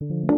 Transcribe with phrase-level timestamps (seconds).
[0.00, 0.37] You're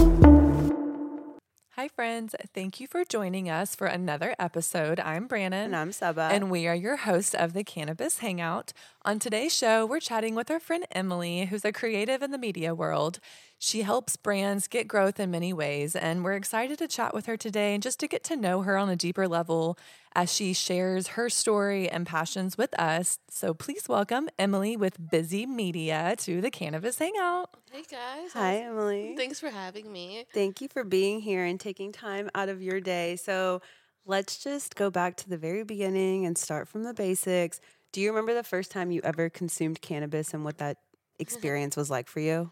[1.81, 2.35] Hi, friends.
[2.53, 4.99] Thank you for joining us for another episode.
[4.99, 5.65] I'm Brannon.
[5.65, 6.29] And I'm Saba.
[6.31, 8.71] And we are your hosts of the Cannabis Hangout.
[9.03, 12.75] On today's show, we're chatting with our friend Emily, who's a creative in the media
[12.75, 13.19] world.
[13.57, 17.35] She helps brands get growth in many ways, and we're excited to chat with her
[17.35, 19.75] today and just to get to know her on a deeper level
[20.13, 23.19] as she shares her story and passions with us.
[23.29, 27.49] So please welcome Emily with Bizzi Media to the Cannabis Hangout.
[27.71, 28.33] Hey guys.
[28.33, 29.15] Hi, Emily.
[29.17, 30.25] Thanks for having me.
[30.33, 33.15] Thank you for being here and taking time out of your day.
[33.15, 33.61] So
[34.05, 37.61] let's just go back to the very beginning and start from the basics.
[37.91, 40.77] Do you remember the first time you ever consumed cannabis and what that
[41.19, 42.51] experience was like for you?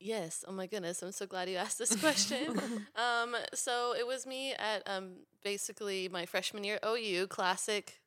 [0.00, 0.44] Yes.
[0.48, 1.02] Oh my goodness.
[1.02, 2.58] I'm so glad you asked this question.
[2.96, 5.10] um, so it was me at um,
[5.44, 8.00] basically my freshman year OU, classic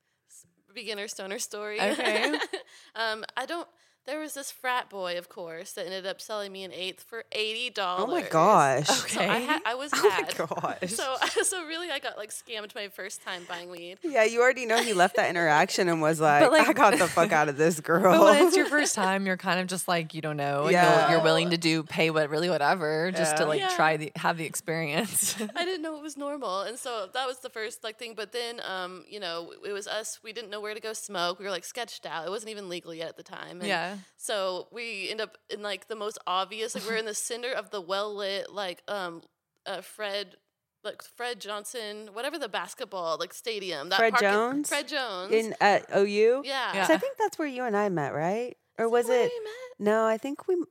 [0.74, 1.80] beginner stoner story.
[1.80, 2.34] Okay.
[2.96, 3.68] um, I don't
[4.06, 7.24] there was this frat boy, of course, that ended up selling me an eighth for
[7.32, 8.06] eighty dollars.
[8.06, 8.90] Oh my gosh!
[9.04, 10.38] Okay, so I, ha- I was oh had.
[10.38, 10.92] my gosh!
[10.92, 14.00] So, so really, I got like scammed my first time buying weed.
[14.04, 17.08] Yeah, you already know he left that interaction and was like, like "I got the
[17.08, 19.88] fuck out of this girl." But when it's your first time, you're kind of just
[19.88, 20.68] like you don't know.
[20.70, 21.04] Yeah.
[21.04, 23.38] You're, you're willing to do pay what really whatever just yeah.
[23.38, 23.70] to like yeah.
[23.70, 25.36] try the have the experience.
[25.56, 28.16] I didn't know it was normal, and so that was the first like thing.
[28.16, 30.20] But then, um, you know, it was us.
[30.24, 31.40] We didn't know where to go smoke.
[31.40, 32.28] We were like sketched out.
[32.28, 33.60] It wasn't even legal yet at the time.
[33.60, 33.93] And yeah.
[34.18, 37.70] So we end up in like the most obvious like we're in the center of
[37.72, 39.22] the well lit like um
[39.66, 40.36] uh, Fred
[40.84, 43.90] like Fred Johnson, whatever the basketball like stadium.
[43.90, 44.70] That Fred Jones.
[44.70, 46.44] Fred Jones in at OU.
[46.46, 46.72] Yeah.
[46.74, 46.86] yeah.
[46.88, 48.58] So I think that's where you and I met, right?
[48.78, 49.32] Or was it?
[49.80, 50.62] No, I think we.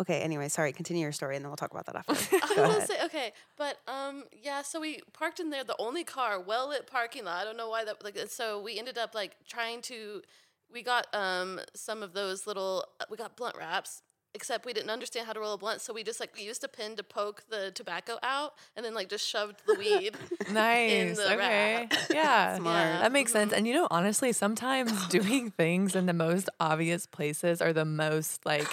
[0.00, 0.20] Okay.
[0.20, 0.72] Anyway, sorry.
[0.72, 2.36] Continue your story, and then we'll talk about that after.
[2.42, 4.62] I will say okay, but um, yeah.
[4.62, 7.40] So we parked in there, the only car, well lit parking lot.
[7.40, 8.02] I don't know why that.
[8.04, 10.22] Like, so we ended up like trying to
[10.72, 14.02] we got um, some of those little uh, we got blunt wraps
[14.34, 16.62] except we didn't understand how to roll a blunt so we just like we used
[16.62, 20.16] a pin to poke the tobacco out and then like just shoved the weed
[20.52, 21.36] nice okay.
[21.36, 21.94] wrap.
[22.12, 22.56] yeah.
[22.56, 22.76] Smart.
[22.76, 23.00] Yeah.
[23.00, 23.52] that makes sense.
[23.52, 28.46] And you know honestly sometimes doing things in the most obvious places are the most
[28.46, 28.68] like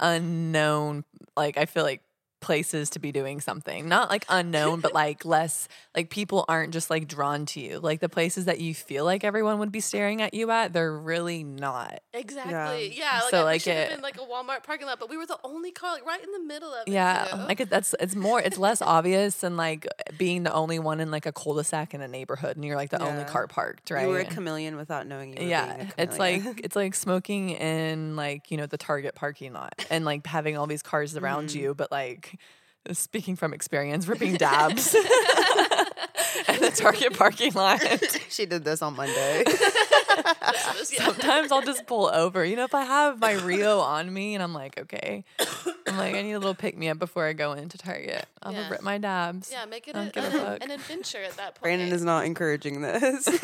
[0.00, 1.04] unknown
[1.36, 2.02] like i feel like
[2.40, 3.88] places to be doing something.
[3.88, 7.78] Not like unknown but like less like people aren't just like drawn to you.
[7.78, 10.96] Like the places that you feel like everyone would be staring at you at they're
[10.96, 12.00] really not.
[12.12, 12.94] Exactly.
[12.96, 15.26] Yeah, yeah like so like it been like a walmart parking lot but we were
[15.26, 18.40] the only car like right in the middle of it yeah like that's it's more
[18.40, 19.86] it's less obvious than like
[20.18, 22.98] being the only one in like a cul-de-sac in a neighborhood and you're like the
[22.98, 23.06] yeah.
[23.06, 26.76] only car parked right you were a chameleon without knowing you yeah it's like it's
[26.76, 30.82] like smoking in like you know the target parking lot and like having all these
[30.82, 31.54] cars around mm.
[31.56, 32.29] you but like
[32.92, 34.94] speaking from experience, ripping dabs
[36.48, 37.80] at the Target parking lot.
[38.28, 39.44] she did this on Monday.
[40.82, 42.44] Sometimes I'll just pull over.
[42.44, 45.24] You know, if I have my Rio on me and I'm like, okay,
[45.90, 48.26] I'm like, I need a little pick me up before I go into Target.
[48.42, 48.58] I'm yeah.
[48.58, 49.50] gonna rip my dabs.
[49.50, 51.62] Yeah, make it a, a, an adventure at that point.
[51.62, 53.28] Brannon is not encouraging this.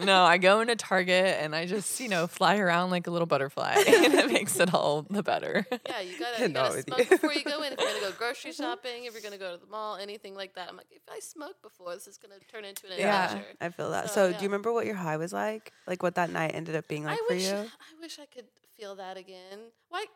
[0.02, 3.26] no, I go into Target and I just, you know, fly around like a little
[3.26, 5.66] butterfly, and it makes it all the better.
[5.70, 7.04] Yeah, you gotta, you gotta smoke you.
[7.04, 7.72] before you go in.
[7.72, 8.62] If you're gonna go grocery mm-hmm.
[8.62, 10.68] shopping, if you're gonna go to the mall, anything like that.
[10.68, 13.08] I'm like, if I smoke before, this is gonna turn into an adventure.
[13.08, 13.56] yeah, adventure.
[13.60, 14.08] I feel that.
[14.08, 14.38] So, so yeah.
[14.38, 15.72] do you remember what your high was like?
[15.86, 17.54] Like what that night ended up being like I for wish, you?
[17.54, 19.70] I wish I could feel that again.
[19.88, 20.06] Why?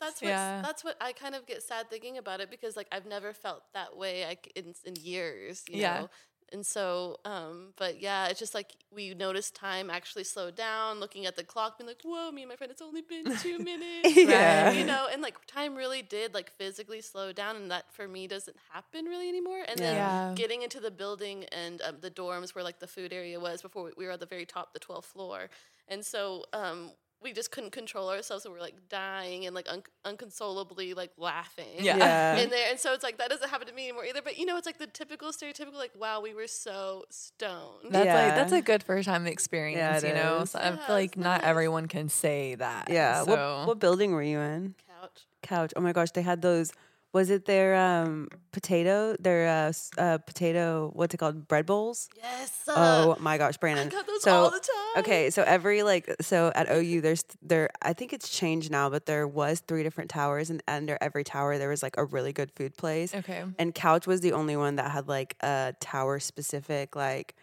[0.00, 0.62] That's what yeah.
[0.62, 3.62] that's what I kind of get sad thinking about it because like I've never felt
[3.74, 6.00] that way like in in years, you yeah.
[6.00, 6.10] know.
[6.50, 11.26] And so, um, but yeah, it's just like we noticed time actually slowed down, looking
[11.26, 14.16] at the clock, being like, whoa, me and my friend, it's only been two minutes.
[14.16, 14.68] yeah.
[14.68, 14.76] Right?
[14.76, 18.26] You know, and like time really did like physically slow down, and that for me
[18.26, 19.62] doesn't happen really anymore.
[19.68, 20.32] And then yeah.
[20.34, 23.84] getting into the building and um, the dorms where like the food area was before
[23.84, 25.50] we, we were at the very top, the 12th floor.
[25.88, 26.92] And so um,
[27.22, 31.66] we just couldn't control ourselves and we're like dying and like un- unconsolably like laughing
[31.78, 31.96] yeah.
[31.96, 32.36] yeah.
[32.36, 34.46] in there and so it's like that doesn't happen to me anymore either but you
[34.46, 38.26] know it's like the typical stereotypical like wow we were so stoned that's yeah.
[38.26, 41.16] like that's a good first time experience yeah, you know so yeah, i feel like
[41.16, 41.48] not nice.
[41.48, 43.30] everyone can say that yeah so.
[43.30, 46.72] what, what building were you in couch couch oh my gosh they had those
[47.12, 49.16] Was it their um, potato?
[49.18, 50.90] Their uh, s- uh, potato?
[50.92, 51.48] What's it called?
[51.48, 52.08] Bread bowls?
[52.16, 52.64] Yes.
[52.68, 53.88] Oh uh, my gosh, Brannon!
[53.88, 54.98] got those so all the time.
[55.02, 57.70] okay, so every like so at OU, there's there.
[57.80, 61.56] I think it's changed now, but there was three different towers, and under every tower
[61.56, 63.14] there was like a really good food place.
[63.14, 63.42] Okay.
[63.58, 67.34] And Couch was the only one that had like a tower specific like.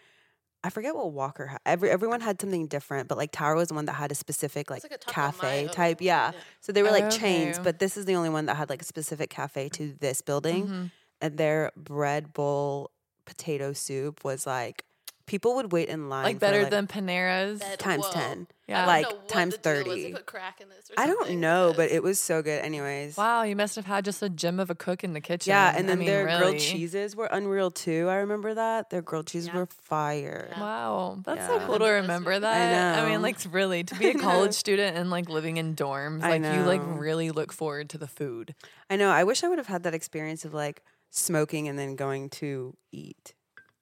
[0.65, 1.59] I forget what Walker had.
[1.63, 4.71] Every everyone had something different, but like Tower was the one that had a specific
[4.71, 5.67] like, like a cafe Mayo.
[5.71, 6.01] type.
[6.01, 6.31] Yeah.
[6.33, 6.39] Yeah.
[6.59, 8.85] So they were like chains, but this is the only one that had like a
[8.85, 10.67] specific cafe to this building.
[10.67, 10.91] Mhm.
[11.21, 12.89] And their bread bowl
[13.25, 14.85] potato soup was like
[15.25, 17.59] people would wait in line Like for, better than Panera's.
[17.59, 18.11] That- times whoa.
[18.11, 18.47] ten.
[18.67, 18.87] Yeah.
[18.87, 19.83] Like times the deal was.
[19.85, 20.03] 30.
[20.03, 22.63] They put crack in this or I don't know, but it was so good.
[22.63, 23.15] Anyways.
[23.15, 25.51] Wow, you must have had just a gem of a cook in the kitchen.
[25.51, 26.39] Yeah, and I then mean, their really.
[26.39, 28.07] grilled cheeses were unreal too.
[28.09, 28.89] I remember that.
[28.89, 29.57] Their grilled cheeses Yeah.
[29.57, 30.47] were fire.
[30.51, 30.59] Yeah.
[30.59, 31.47] Wow, that's Yeah.
[31.47, 32.99] so cool to Remember remember those that.
[32.99, 33.19] I mean, know.
[33.21, 36.63] like really to be a college student and like living in dorms, I like you
[36.63, 38.55] like really look forward to the food.
[38.89, 39.09] I know.
[39.11, 40.81] I wish I would have had that experience of like
[41.11, 43.35] smoking and then going to eat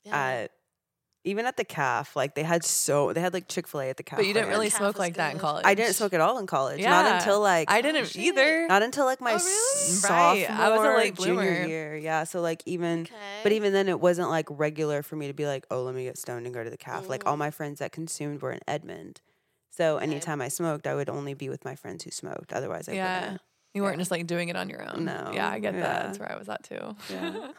[0.03, 0.17] Yeah.
[0.17, 0.51] at
[1.25, 2.15] even at the calf.
[2.15, 4.19] Like they had so they had like Chick Fil A at the calf.
[4.19, 4.57] But you didn't branch.
[4.57, 5.63] really smoke is like that in college.
[5.65, 6.79] I didn't smoke at all in college.
[6.81, 8.21] Yeah, Not until like I didn't shit.
[8.23, 8.67] either.
[8.67, 9.91] not until like my Oh, really?
[10.03, 11.65] Right, sophomore I was a late junior bloomer.
[11.67, 11.97] year.
[11.97, 13.15] Yeah, so like even okay.
[13.43, 16.03] but even then it wasn't like regular for me to be like, oh, let me
[16.03, 17.07] get stoned and go to the calf.
[17.09, 17.39] Like all Mm.
[17.39, 19.21] my friends that consumed were in Edmond.
[19.71, 20.03] So Okay.
[20.03, 22.53] anytime I smoked, I would only be with my friends who smoked.
[22.53, 23.21] Otherwise, I Yeah.
[23.21, 23.41] wouldn't.
[23.73, 24.01] You weren't Yeah.
[24.01, 25.05] just like doing it on your own.
[25.05, 26.03] No, Yeah, I get that.
[26.05, 26.95] That's where I was at too.
[27.09, 27.47] Yeah.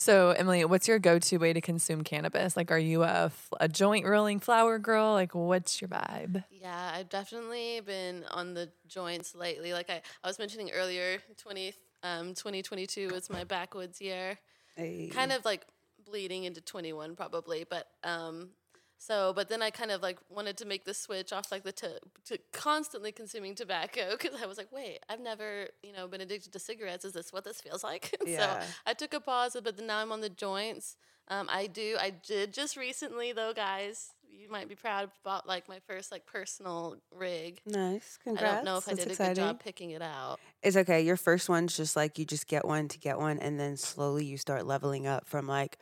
[0.00, 2.56] so, Emily, what's your go-to way to consume cannabis?
[2.56, 5.10] Like, are you a, a joint rolling flower girl?
[5.12, 6.44] Like, what's your vibe?
[6.52, 9.72] Yeah, I've definitely been on the joints lately.
[9.72, 11.74] Like I, I was mentioning earlier, 20,
[12.04, 14.38] um, 2022 was my backwoods year.
[14.76, 15.10] Hey.
[15.12, 15.66] Kind of like
[16.06, 18.50] bleeding into 21 probably, but um,
[18.98, 21.72] so but then I kind of like wanted to make the switch off like the
[21.72, 26.20] to, to constantly consuming tobacco because I was like, wait, I've never you know been
[26.20, 27.04] addicted to cigarettes.
[27.04, 28.14] Is this what this feels like?
[28.26, 28.60] Yeah.
[28.60, 30.96] so I took a pause, but then now I'm on the joints.
[31.28, 31.96] Um, I do.
[32.00, 34.10] I did just recently though, guys.
[34.30, 37.60] You might be proud about like my first like personal rig.
[37.66, 38.18] Nice.
[38.22, 38.52] Congrats.
[38.52, 39.34] I don't know if I That's did a exciting.
[39.34, 40.38] good job picking it out.
[40.62, 41.00] It's okay.
[41.02, 44.24] Your first one's just like you just get one to get one, and then slowly
[44.24, 45.78] you start leveling up from like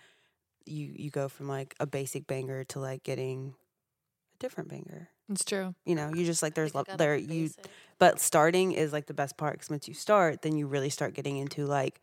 [0.67, 3.55] you you go from like a basic banger to like getting
[4.35, 5.09] a different banger.
[5.29, 5.75] It's true.
[5.85, 7.67] You know, you just like there's Think I le- got a there you, basic.
[7.99, 11.15] but starting is like the best part because once you start, then you really start
[11.15, 12.01] getting into like,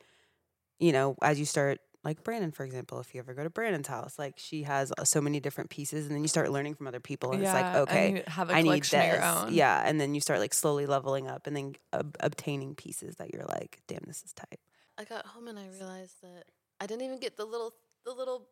[0.80, 1.80] you know, as you start.
[2.06, 5.06] Like Brannon, for example, if you ever go to Brannon's house, like she has uh,
[5.06, 7.76] so many different pieces, and then you start learning from other people, and it's like,
[7.78, 9.14] okay, you have a I need collection this.
[9.14, 9.54] your own.
[9.54, 13.34] Yeah, and then you start like slowly leveling up, and then ob- obtaining pieces that
[13.34, 14.60] you're like, damn, this is tight.
[14.98, 16.44] I got home and I realized that
[16.82, 17.72] I didn't even get the little
[18.06, 18.48] the little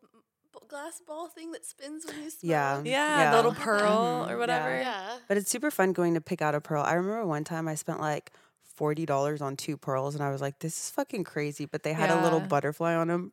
[0.68, 2.40] glass ball thing that spins when you smoke.
[2.42, 2.82] Yeah.
[2.84, 3.64] Yeah, the little Yeah.
[3.64, 4.76] pearl Mhm, or whatever.
[4.80, 5.18] Yeah.
[5.28, 6.82] But it's super fun going to pick out a pearl.
[6.82, 8.32] I remember one time I spent like
[8.74, 11.92] forty dollars on two pearls, and I was like, "This is fucking crazy." But they
[11.92, 13.32] had a little butterfly on them.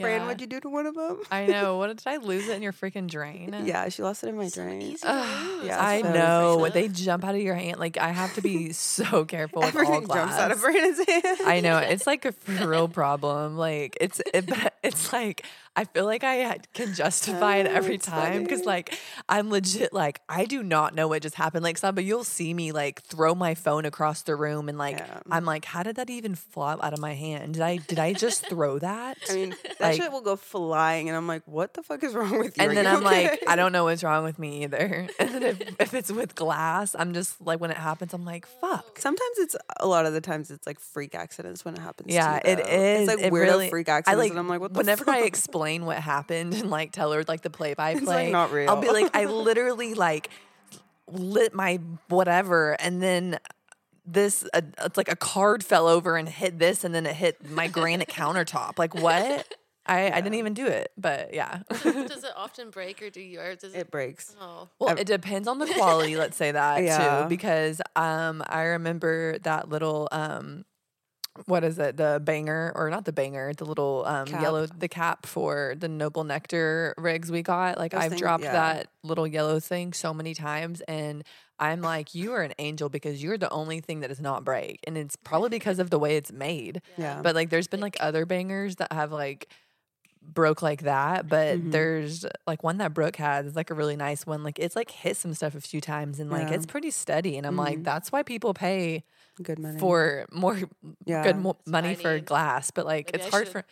[0.00, 0.26] Fran, Yeah.
[0.26, 1.18] what'd you do to one of them?
[1.30, 1.76] I know.
[1.78, 3.54] What did I lose it in your freaking drain?
[3.64, 4.82] yeah, she lost it in my So drain.
[4.82, 5.60] easy Ugh.
[5.64, 6.64] Yeah, I so know.
[6.64, 6.74] expensive.
[6.74, 7.78] They jump out of your hand.
[7.78, 10.18] Like I have to be so careful with all Everything glass.
[10.18, 11.38] jumps out of Brannon's hand.
[11.46, 12.34] I know it's like a
[12.66, 13.56] real problem.
[13.56, 14.48] Like it's it,
[14.82, 15.44] it's like
[15.78, 18.98] I feel like I can justify it Oh, every time because like
[19.28, 21.62] I'm legit like I do not know what just happened.
[21.62, 24.98] Like some, but you'll see me like throw my phone across the room and like
[24.98, 25.20] Yeah.
[25.30, 27.54] I'm like, how did that even flop out of my hand?
[27.54, 29.18] Did I did I just throw that?
[29.30, 32.12] I mean, that Like- shit will go flying, and I'm like, "What the fuck is
[32.14, 33.42] wrong with you?" and Are then you I'm like.
[33.46, 35.06] I don't know what's wrong with me either.
[35.20, 38.46] And then if, if it's with glass, I'm just like, when it happens, I'm like,
[38.46, 38.98] fuck.
[38.98, 42.12] Sometimes it's a lot of the times it's like freak accidents when it happens.
[42.12, 42.64] Yeah, too, it though.
[42.68, 45.04] It's like It weirdo really- freak I accidents, like, and I'm like, "What the whenever
[45.04, 48.30] fuck?" I explain what happened and like tell her like the play by play.
[48.30, 50.30] not I'll be like, I literally like
[51.10, 53.38] lit my whatever, and then
[54.06, 57.48] this uh, it's like a card fell over and hit this, and then it hit
[57.50, 58.78] my granite countertop.
[58.78, 59.46] Like what?
[59.90, 61.60] I, I didn't even do it, but yeah.
[61.82, 63.60] Does it often break or do yours?
[63.60, 63.78] Does it?
[63.78, 64.36] it breaks.
[64.38, 64.68] Oh.
[64.78, 66.14] Well, Ev- it depends on the quality.
[66.14, 67.22] let's say that Yeah.
[67.22, 70.66] too, because um, I remember that little um,
[71.46, 71.96] what is it?
[71.96, 73.52] The banger or not the banger?
[73.52, 74.42] The little um, Cap.
[74.42, 77.78] yellow the cap for the noble nectar rigs we got.
[77.78, 78.52] Like Those I've things- dropped yeah.
[78.52, 81.24] that little yellow thing so many times, and
[81.60, 84.80] I'm like, you are an angel because you're the only thing that does not break,
[84.86, 86.82] and it's probably because of the way it's made.
[86.96, 87.20] Yeah.
[87.22, 89.48] But like, there's been like other bangers that have like
[90.22, 91.72] broke like that, but Mhm.
[91.72, 93.46] there's like one that Brooke has.
[93.46, 94.42] It's like a really nice one.
[94.42, 96.54] Like it's like hit some stuff a few times and like Yeah.
[96.54, 97.38] it's pretty steady.
[97.38, 97.84] And I'm like, Mhm.
[97.84, 99.04] that's why people pay
[99.42, 100.58] Good money for more
[101.04, 101.22] Yeah.
[101.22, 102.26] good mo- money for need.
[102.26, 102.70] glass.
[102.70, 103.64] But like Maybe it's I hard should- for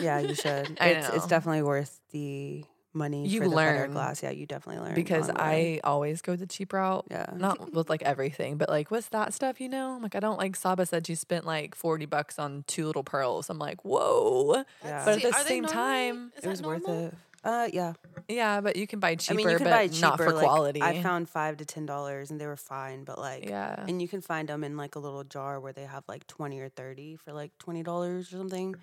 [0.00, 0.76] Yeah, you should.
[0.80, 2.64] I it's it's definitely worth the
[2.96, 3.92] money You for the better learn.
[3.92, 4.22] glass.
[4.22, 5.80] Yeah, you definitely learn because along the way.
[5.82, 7.06] I always go the cheap route.
[7.10, 7.26] Yeah.
[7.36, 10.54] Not with like everything, but like with that stuff, you know, like I don't like
[10.56, 13.50] Saba said she spent like 40 bucks on two little pearls.
[13.50, 14.62] I'm like, whoa.
[14.84, 15.04] Yeah.
[15.04, 15.72] But at the same normal?
[15.72, 17.14] time, it was that worth it.
[17.44, 17.92] Uh, yeah.
[18.26, 20.32] yeah, but you can buy cheaper, I mean, you can but buy cheaper, not for
[20.32, 20.80] like, quality.
[20.82, 23.04] I found five to ten dollars, and they were fine.
[23.04, 23.84] But like, yeah.
[23.86, 26.58] and you can find them in like a little jar where they have like twenty
[26.60, 28.74] or thirty for like twenty dollars or something.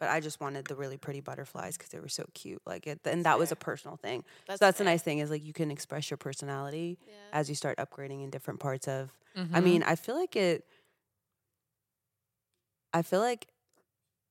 [0.00, 2.60] But I just wanted the really pretty butterflies because they were so cute.
[2.66, 4.24] Like it, and that was a personal thing.
[4.48, 7.12] That's so that's the nice thing is like you can express your personality Yeah.
[7.32, 9.12] as you start upgrading in different parts of.
[9.36, 9.62] I Mhm.
[9.64, 10.64] mean, I feel like it.
[12.92, 13.46] I feel like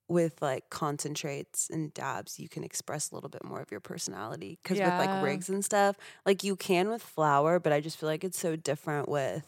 [0.09, 4.57] with like concentrates and dabs, you can express a little bit more of your personality.
[4.63, 8.07] Because with like rigs and stuff, like you can with flour, but I just feel
[8.07, 9.45] like it's so different with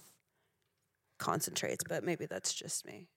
[1.17, 1.83] concentrates.
[1.87, 3.07] But maybe that's just me.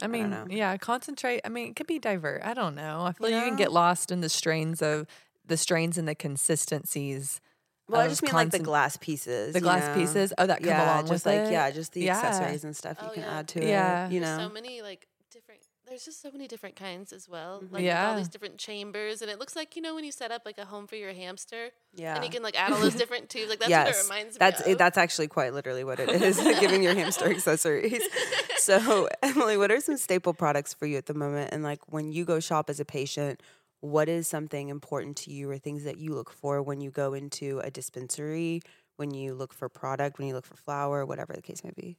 [0.00, 0.46] I mean, know.
[0.48, 1.42] yeah, concentrate.
[1.44, 2.42] I mean, it could be divert.
[2.44, 3.02] I don't know.
[3.04, 5.06] I feel You like you can get lost in the strains of
[5.46, 7.40] the strains and the consistencies.
[7.88, 9.52] Well, I just mean like the glass pieces.
[9.52, 9.94] the glass know?
[10.00, 10.32] pieces.
[10.38, 11.52] Oh, that come yeah, along just with like it.
[11.52, 12.16] yeah, just the Yeah.
[12.16, 13.38] accessories and stuff you Oh, can yeah.
[13.38, 13.68] add to it.
[13.68, 14.06] Yeah.
[14.06, 14.12] it.
[14.12, 15.11] You There's know, so many like different.
[15.92, 17.60] There's just so many different kinds as well.
[17.60, 17.70] Mhm.
[17.70, 20.30] Like with all these different chambers, and it looks like you know when you set
[20.30, 22.14] up like a home for your hamster, yeah.
[22.14, 23.50] and you can like add all those different tubes.
[23.50, 26.40] Like that's what it reminds That's me it, that's actually quite literally what it is.
[26.60, 28.02] giving your hamster accessories.
[28.56, 31.50] So, Emily, what are some staple products for you at the moment?
[31.52, 33.42] And like when you go shop as a patient,
[33.80, 37.12] what is something important to you or things that you look for when you go
[37.12, 38.62] into a dispensary,
[38.96, 41.98] when you look for product, when you look for flour, whatever the case may be?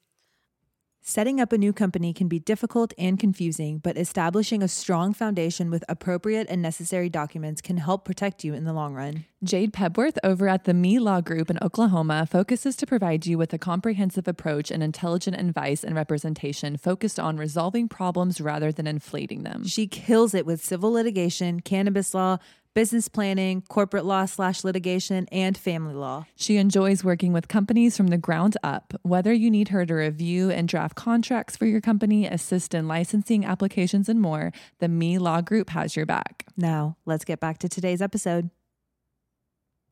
[1.05, 5.69] Setting up a new company can be difficult and confusing, but establishing a strong foundation
[5.69, 9.25] with appropriate and necessary documents can help protect you in the long run.
[9.43, 13.51] Jade Pebworth over at the Me Law Group in Oklahoma focuses to provide you with
[13.51, 19.43] a comprehensive approach and intelligent advice and representation focused on resolving problems rather than inflating
[19.43, 19.65] them.
[19.65, 22.37] She kills it with civil litigation, cannabis law,
[22.73, 26.25] business planning, corporate law slash litigation, and family law.
[26.37, 28.93] She enjoys working with companies from the ground up.
[29.01, 33.43] Whether you need her to review and draft contracts for your company, assist in licensing
[33.43, 36.45] applications, and more, the Me Law Group has your back.
[36.55, 38.49] Now, let's get back to today's episode.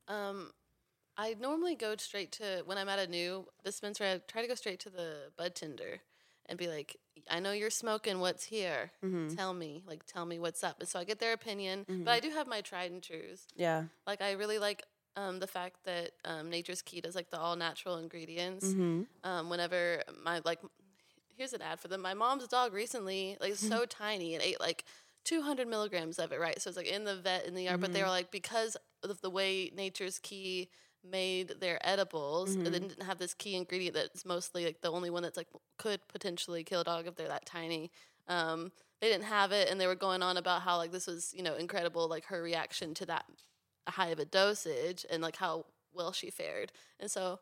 [0.08, 0.50] Um,
[1.16, 4.08] I normally go straight to when I'm at a new dispensary.
[4.10, 6.00] I try to go straight to the bud tender
[6.46, 6.96] and be like,
[7.30, 8.18] "I know you're smoking.
[8.20, 8.90] What's here?
[9.04, 9.34] Mm-hmm.
[9.36, 9.82] Tell me.
[9.86, 12.04] Like, tell me what's up." And so I get their opinion, Mhm.
[12.04, 13.46] but I do have my tried and trues.
[13.54, 13.84] Yeah.
[14.06, 14.82] Like, I really like
[15.14, 18.66] um, the fact that um, Nature's Key does like the all natural ingredients.
[18.68, 19.02] Mm-hmm.
[19.22, 20.60] Um, whenever my like,
[21.36, 22.00] here's an ad for them.
[22.00, 23.68] My mom's dog recently, like, Mm-hmm.
[23.68, 24.84] so tiny and ate like
[25.24, 26.40] 200 milligrams of it.
[26.40, 27.80] Right, so it's like in the vet in the yard.
[27.80, 27.94] But Mm-hmm.
[27.94, 28.76] they were like because
[29.10, 30.68] of the way Nature's Key
[31.04, 32.72] made their edibles, Mm-hmm.
[32.72, 36.00] they didn't have this key ingredient that's mostly like the only one that's like could
[36.08, 37.90] potentially kill a dog if they're that tiny.
[38.28, 41.32] Um, they didn't have it, and they were going on about how like this was
[41.36, 43.24] you know incredible, like her reaction to that
[43.88, 46.72] high of a dosage and like how well she fared.
[47.00, 47.38] And so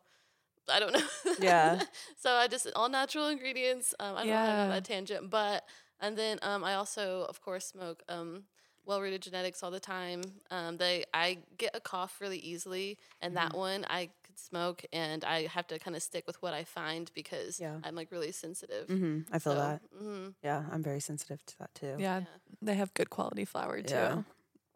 [0.69, 1.33] I don't know.
[1.37, 1.81] Yeah.
[2.17, 3.93] so I just all natural ingredients.
[3.99, 4.41] Um, I don't Yeah.
[4.41, 5.63] have a tangent, but
[5.99, 8.43] and then um, I also of course smoke um,
[8.85, 10.21] well rooted genetics all the time.
[10.49, 13.43] Um, they I get a cough really easily, and Mm-hmm.
[13.47, 16.63] that one I could smoke, and I have to kind of stick with what I
[16.63, 17.77] find because Yeah.
[17.83, 18.87] I'm like really sensitive.
[18.87, 19.33] Mm-hmm.
[19.33, 19.81] I feel So, that.
[20.01, 20.33] mhm.
[20.43, 21.95] Yeah, I'm very sensitive to that too.
[21.97, 22.25] Yeah, Yeah.
[22.61, 23.93] they have good quality flour too.
[23.95, 24.21] Yeah.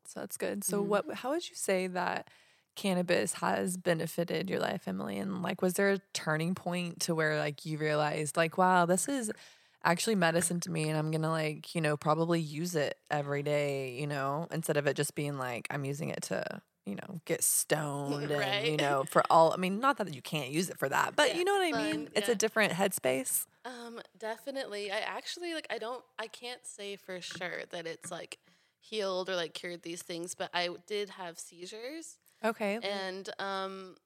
[0.08, 0.64] So that's good.
[0.64, 0.88] So Mhm.
[0.88, 2.30] what how would you say that
[2.76, 5.18] cannabis has benefited your life, Emily?
[5.18, 9.08] And like was there a turning point to where like you realized like, wow, this
[9.08, 9.32] is
[9.86, 13.94] actually medicine to me and I'm gonna like, you know, probably use it every day,
[14.00, 17.44] you know, instead of it just being like I'm using it to you know, get
[17.44, 20.90] stoned and you know, for all I mean, not that you can't use it for
[20.90, 22.10] that, but Yeah, you know what I fun, mean?
[22.16, 23.46] It's a different headspace.
[23.64, 24.92] Um, definitely.
[24.92, 28.38] I actually like I don't I can't say for sure that it's like
[28.80, 32.82] healed or like cured these things, but I did have seizures Okay.
[32.82, 33.98] and um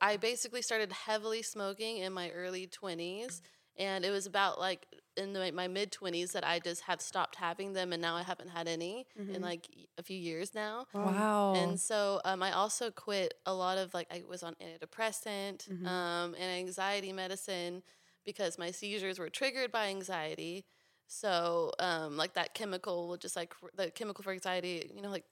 [0.00, 3.42] I basically started heavily smoking in my early 20s
[3.76, 7.36] and it was about like in the, my mid 20s that I just have stopped
[7.36, 9.68] having them and now I haven't had any in like
[9.98, 10.86] a few years now.
[10.92, 11.40] Wow.
[11.54, 15.86] And so um, I also quit a lot of like I was on antidepressant Mhm.
[15.88, 17.82] um, and anxiety medicine
[18.24, 20.66] because my seizures were triggered by anxiety.
[21.06, 25.24] So um, like that chemical will just like the chemical for anxiety, you know, like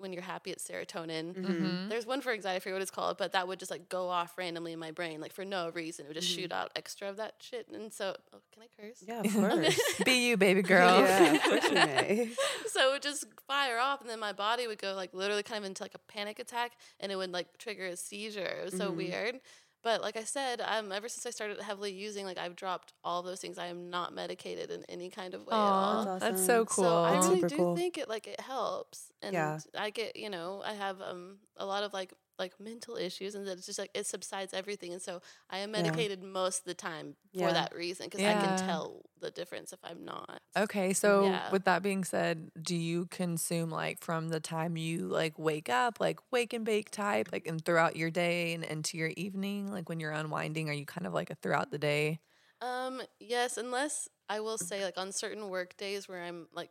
[0.00, 1.34] when you're happy, it's serotonin.
[1.34, 1.88] Mhm.
[1.88, 4.08] There's one for anxiety, I forget what it's called, but that would just like go
[4.08, 6.06] off randomly in my brain, like for no reason.
[6.06, 7.68] It would just shoot out extra of that shit.
[7.68, 9.02] And so, oh, can I curse?
[9.06, 9.80] Yeah, of course.
[10.04, 11.00] Be you, baby girl.
[11.00, 12.30] yeah, of course you may.
[12.68, 15.58] so it would just fire off, and then my body would go like literally kind
[15.58, 18.40] of into like a panic attack, and it would like trigger a seizure.
[18.60, 18.96] It was so Mhm.
[18.96, 19.40] weird.
[19.82, 23.22] But like I said, um, ever since I started heavily using, like I've dropped all
[23.22, 23.58] those things.
[23.58, 26.02] I am not medicated in any kind of way at all.
[26.02, 26.84] Aw, That's that's so cool.
[26.84, 27.76] So I really super do cool.
[27.76, 29.58] think it like it helps, and Yeah.
[29.76, 33.46] I get you know I have um a lot of like like mental issues, and
[33.46, 36.02] that it's just like it subsides everything, and so I am Yeah.
[36.02, 37.40] medicated most of the time Yeah.
[37.40, 40.42] for that reason because I can tell the difference if I'm not.
[40.58, 41.52] Okay, so Yeah.
[41.52, 46.00] with that being said, do you consume like from the time you like wake up,
[46.00, 49.88] like wake and bake type, like and throughout your day and into your evening, like
[49.88, 52.20] when you're unwinding, are you kind of like a throughout the day?
[52.60, 56.70] Um, yes, unless I will say like on certain work days where I'm like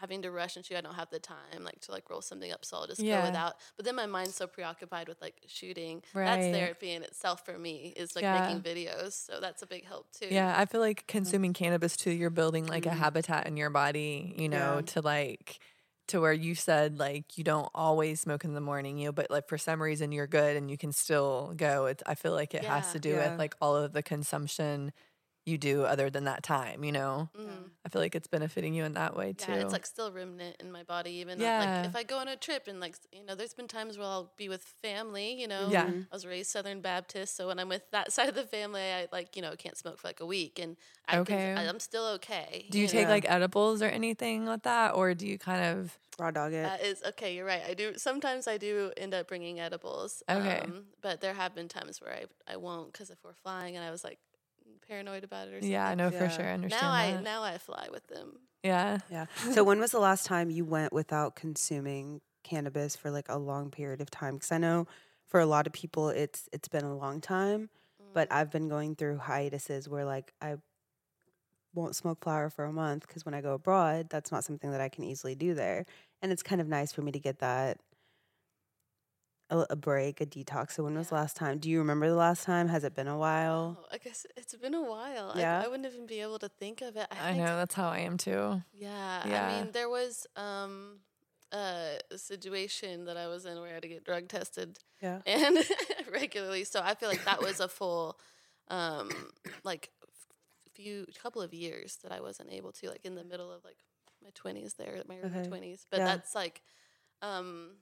[0.00, 2.50] having to rush and shoot, I don't have the time like to like roll something
[2.52, 3.20] up, so I'll just Yeah.
[3.20, 3.54] go without.
[3.76, 6.02] But then my mind's so preoccupied with like shooting.
[6.14, 6.24] Right.
[6.26, 7.92] That's therapy in itself for me.
[7.96, 8.40] Is like Yeah.
[8.40, 10.28] making videos, so that's a big help too.
[10.30, 12.96] Yeah, I feel like consuming cannabis too, you're building like a Mhm.
[12.98, 14.80] habitat in your body, you know, Yeah.
[14.92, 15.58] to like
[16.08, 19.28] to where you said like you don't always smoke in the morning, you know, but
[19.28, 21.86] like for some reason you're good and you can still go.
[21.86, 23.30] It's I feel like it has to do Yeah.
[23.30, 24.92] with like all of the consumption
[25.46, 27.30] you do other than that time, you know.
[27.38, 27.70] Mhm.
[27.84, 29.52] I feel like it's benefiting you in that way too.
[29.52, 31.12] Yeah, it's like still remnant in my body.
[31.12, 31.58] Even Yeah.
[31.82, 34.08] like if I go on a trip and like you know, there's been times where
[34.08, 35.40] I'll be with family.
[35.40, 35.86] You know, Yeah.
[36.10, 39.06] I was raised Southern Baptist, so when I'm with that side of the family, I
[39.12, 40.76] like you know can't smoke for like a week, and
[41.06, 41.36] I Okay.
[41.36, 42.66] think I, I'm still okay.
[42.70, 43.12] do you take know?
[43.14, 45.96] like edibles or anything like that, or do you kind of?
[46.18, 46.62] Raw dog it.
[46.62, 47.36] That is okay.
[47.36, 47.60] You're right.
[47.68, 50.22] I do sometimes I do end up bringing edibles.
[50.28, 50.60] Okay.
[50.64, 53.84] um, but there have been times where I I won't because if we're flying and
[53.84, 54.18] I was like
[54.88, 55.70] paranoid about it or something.
[55.70, 56.44] Yeah, I know for sure.
[56.46, 58.38] I understand Now I now I fly with them.
[58.62, 58.98] yeah.
[59.10, 59.26] Yeah.
[59.52, 63.70] So when was the last time you went without consuming cannabis for like a long
[63.70, 64.34] period of time?
[64.34, 64.86] Because I know
[65.26, 67.68] for a lot of people it's it's been a long time,
[68.14, 68.34] but Mm.
[68.36, 70.56] I've been going through hiatuses where like I
[71.74, 74.80] won't smoke flower for a month because when I go abroad, that's not something that
[74.80, 75.84] I can easily do there,
[76.22, 77.78] and it's kind of nice for me to get that.
[79.48, 80.72] A, a break, a detox.
[80.72, 81.58] So when was the last time?
[81.58, 82.68] Do you remember the last time?
[82.68, 83.78] Has it been a while?
[83.78, 85.30] Oh, I guess it's been a while.
[85.32, 85.58] Yeah?
[85.60, 87.06] I, I wouldn't even be able to think of it.
[87.10, 88.62] I, I know that's how I am too.
[88.72, 89.38] Yeah, Yeah.
[89.38, 91.00] I mean, there was um,
[91.52, 95.22] a situation that I was in where I had to get drug tested Yeah.
[95.24, 95.58] and
[96.10, 96.64] regularly.
[96.64, 98.18] So I feel like that was a full,
[98.68, 99.30] um,
[99.64, 99.90] like,
[100.74, 103.78] few couple of years that I wasn't able to, like, in the middle of like
[104.22, 105.48] my twenties, there, my early Okay.
[105.48, 105.86] twenties.
[105.90, 106.04] But Yeah.
[106.04, 106.62] that's like,
[107.22, 107.76] um,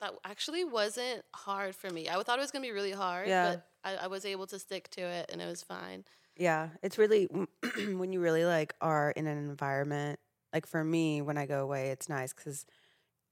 [0.00, 2.08] that actually wasn't hard for me.
[2.08, 3.50] I thought it was gonna be really hard, Yeah.
[3.50, 6.04] but I, I was able to stick to it, and it was fine.
[6.36, 7.24] Yeah, it's really
[7.76, 10.18] when you really like are in an environment.
[10.52, 12.66] Like for me, when I go away, it's nice because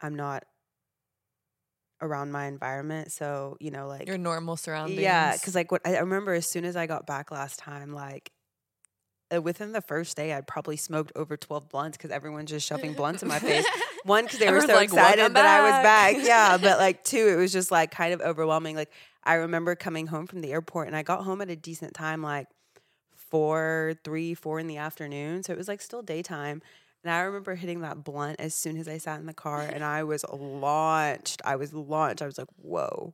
[0.00, 0.44] I'm not
[2.00, 3.12] around my environment.
[3.12, 5.00] So you know, like Your normal surroundings.
[5.00, 7.92] yeah, because like what I I remember as soon as I got back last time,
[7.92, 8.30] like
[9.34, 12.92] Uh, within the first day, I'd probably smoked over twelve blunts because everyone's just shoving
[12.94, 13.66] blunts in my face.
[14.04, 16.26] One, because they were so like, excited that I was back." back.
[16.26, 18.76] Yeah, but like two, it was just like kind of overwhelming.
[18.76, 18.90] Like
[19.24, 22.22] I remember coming home from the airport and I got home at a decent time,
[22.22, 22.46] like
[23.14, 25.42] four, three, four in the afternoon.
[25.42, 26.62] So it was like still daytime.
[27.02, 29.84] And I remember hitting that blunt as soon as I sat in the car and
[29.84, 31.42] I was launched.
[31.44, 32.22] I was launched.
[32.22, 33.12] I was like, whoa.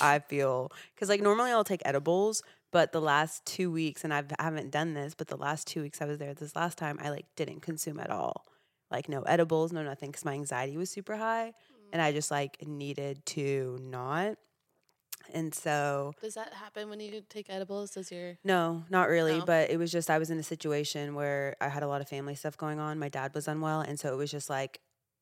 [0.00, 2.42] I feel because like normally I'll take edibles,
[2.74, 5.80] but the last two weeks, and I've, I haven't done this, but the last two
[5.80, 8.46] weeks I was there this last time, I like didn't consume at all.
[8.90, 11.52] Like no edibles, no nothing, because my anxiety was super high,
[11.92, 12.16] and I mm.
[12.16, 14.38] just like needed to not.
[15.32, 17.92] And so Does that happen when you take edibles?
[17.92, 19.38] Does your no, not really.
[19.38, 19.44] No?
[19.44, 22.08] But it was just I was in a situation where I had a lot of
[22.08, 22.98] family stuff going on.
[22.98, 24.80] My dad was unwell, and so it was just like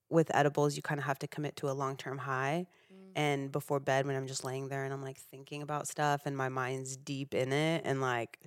[0.09, 2.67] with edibles, you kind of have to commit to a long term high.
[3.15, 3.21] Mm.
[3.21, 6.37] And before bed, when I'm just laying there and I'm like thinking about stuff, and
[6.37, 8.39] my mind's deep in it, and like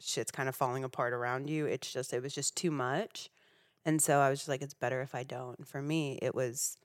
[0.00, 3.30] shit's kind of falling apart around you, it's just it was just too much.
[3.84, 5.58] And so I was just like, it's better if I don't.
[5.58, 6.76] And for me, it was.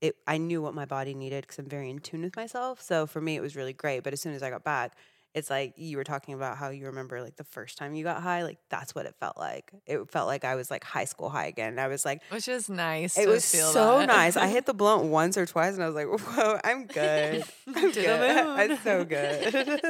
[0.00, 2.82] It, I knew what my body needed because I'm very in tune with myself.
[2.82, 4.02] So for me, it was really great.
[4.02, 4.98] But as soon as I got back,
[5.34, 8.22] it's like you were talking about how you remember like the first time you got
[8.22, 8.44] high.
[8.44, 9.72] Like that's what it felt like.
[9.84, 11.70] It felt like I was like high school high again.
[11.70, 13.18] And I was like, which is nice.
[13.18, 14.06] it to was feel so that.
[14.06, 14.36] nice.
[14.36, 17.44] I hit the blunt once or twice, and I was like, "Whoa, I'm good.
[17.74, 18.44] I'm good.
[18.46, 18.54] moon.
[18.56, 19.80] I'm so good."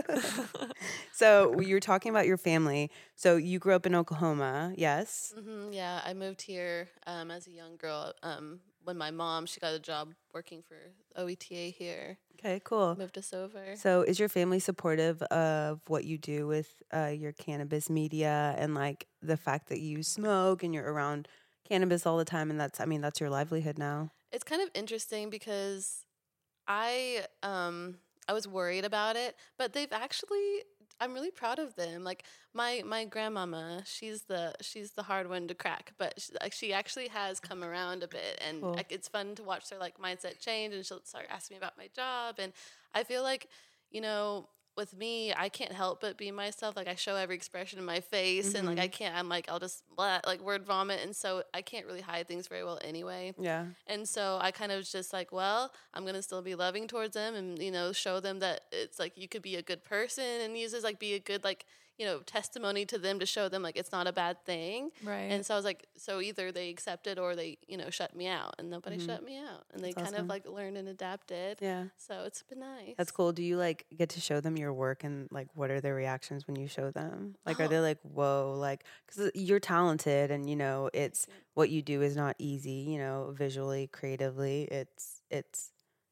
[1.12, 2.90] so you were talking about your family.
[3.14, 5.34] So you grew up in Oklahoma, yes?
[5.38, 8.12] hmm yeah, I moved here um, as a young girl.
[8.22, 10.76] Um, when my mom she got a job working for
[11.20, 12.94] OETA here, Okay, cool.
[12.98, 13.74] moved us over.
[13.76, 18.74] So is your family supportive of what you do with uh, your cannabis media and
[18.74, 21.28] like the fact that you smoke and you're around
[21.68, 22.50] cannabis all the time?
[22.50, 24.10] And that's, I mean, that's your livelihood now.
[24.32, 26.04] It's kind of interesting because
[26.66, 30.62] I um I was worried about it, but they've actually
[31.04, 32.02] I'm really proud of them.
[32.02, 36.52] Like my my grandmama, she's the she's the hard one to crack, but she, like
[36.52, 38.72] she actually has come around a bit, and Cool.
[38.72, 41.76] like it's fun to watch her like mindset change, and she'll start asking me about
[41.76, 42.52] my job, and
[42.94, 43.48] I feel like
[43.90, 46.76] you know with me, I can't help but be myself.
[46.76, 48.92] Like I show every expression in my face, and like I mm-hmm.
[48.92, 49.16] can't.
[49.16, 52.48] I'm like I'll just blah, like word vomit, and so I can't really hide things
[52.48, 53.34] very well anyway.
[53.38, 53.66] Yeah.
[53.86, 57.14] And so I kind of was just like, well, I'm gonna still be loving towards
[57.14, 60.24] them, and you know, show them that it's like you could be a good person,
[60.42, 61.66] and use this like be a good like
[61.98, 64.90] you know testimony to them to show them like it's not a bad thing.
[65.02, 65.30] Right.
[65.30, 68.26] And so I was like, so either they accepted or they you know shut me
[68.26, 70.00] out, and nobody shut me out, and they Mm-hmm.
[70.00, 70.24] That's kind awesome.
[70.24, 71.58] of like learned and adapted.
[71.60, 71.84] Yeah.
[71.96, 72.94] So it's been nice.
[72.98, 73.32] That's cool.
[73.32, 76.46] Do you like get to show them your work and like what are their reactions
[76.46, 77.36] when you show them?
[77.46, 77.68] Like, are Oh.
[77.68, 82.16] they like, whoa, like, because you're talented and you know, it's what you do is
[82.16, 84.64] not easy, you know, visually, creatively.
[84.64, 85.70] It's, it's,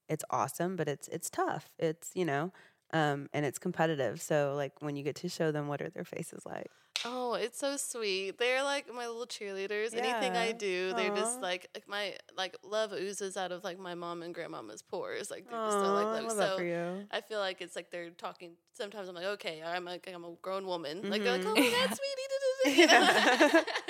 [0.08, 1.70] it's awesome, but it's, it's tough.
[1.78, 2.52] It's, you know,
[2.92, 4.20] um, and it's competitive.
[4.20, 6.70] So, like, when you get to show them, what are their faces like?
[7.04, 8.38] Oh, it's so sweet.
[8.38, 9.92] They're like my little cheerleaders.
[9.96, 10.52] Anything I Yeah.
[10.52, 14.32] do, they're just like, like my like love oozes out of like my mom and
[14.32, 15.28] grandmama's pores.
[15.28, 16.36] Like they're just so like love.
[16.36, 17.08] that So you.
[17.10, 18.52] I feel like it's like they're talking.
[18.72, 21.02] Sometimes I'm like, okay, I'm like I'm a grown woman.
[21.10, 21.48] Like they're like, Mhm.
[21.48, 23.66] oh my god, sweetie.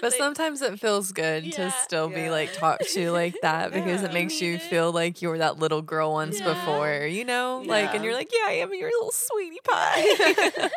[0.02, 1.70] But They- sometimes it feels good to Yeah.
[1.82, 4.08] still be like talked to like that because Yeah.
[4.08, 4.62] it makes you it.
[4.62, 6.54] feel like you were that little girl once Yeah.
[6.54, 7.62] before, you know?
[7.66, 10.02] Like, and you're like, yeah, I am your little sweetie pie.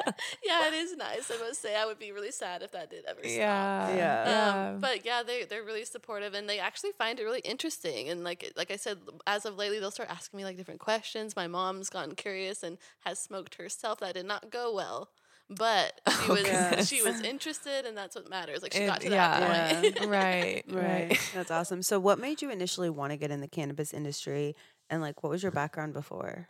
[0.43, 1.31] yeah, it is nice.
[1.31, 3.31] I must say, I would be really sad if that did ever stop.
[3.31, 3.95] yeah.
[3.95, 4.25] Yeah.
[4.27, 4.69] Yeah.
[4.73, 8.09] Um, but yeah, they they're really supportive and they actually find it really interesting.
[8.09, 11.35] And like like I said, as of lately, they'll start asking me like different questions.
[11.35, 13.99] My mom's gotten curious and has smoked herself.
[13.99, 15.09] That did not go well,
[15.57, 16.87] but she was goodness.
[16.89, 18.61] she was interested, and that's what matters.
[18.61, 19.39] Like she It- got to yeah.
[19.39, 19.99] that point.
[20.09, 20.63] right.
[20.67, 20.83] Right.
[21.09, 21.31] Right.
[21.33, 21.81] That's awesome.
[21.83, 24.55] So, what made you initially want to get in the cannabis industry?
[24.89, 26.47] And, like, what was your background before?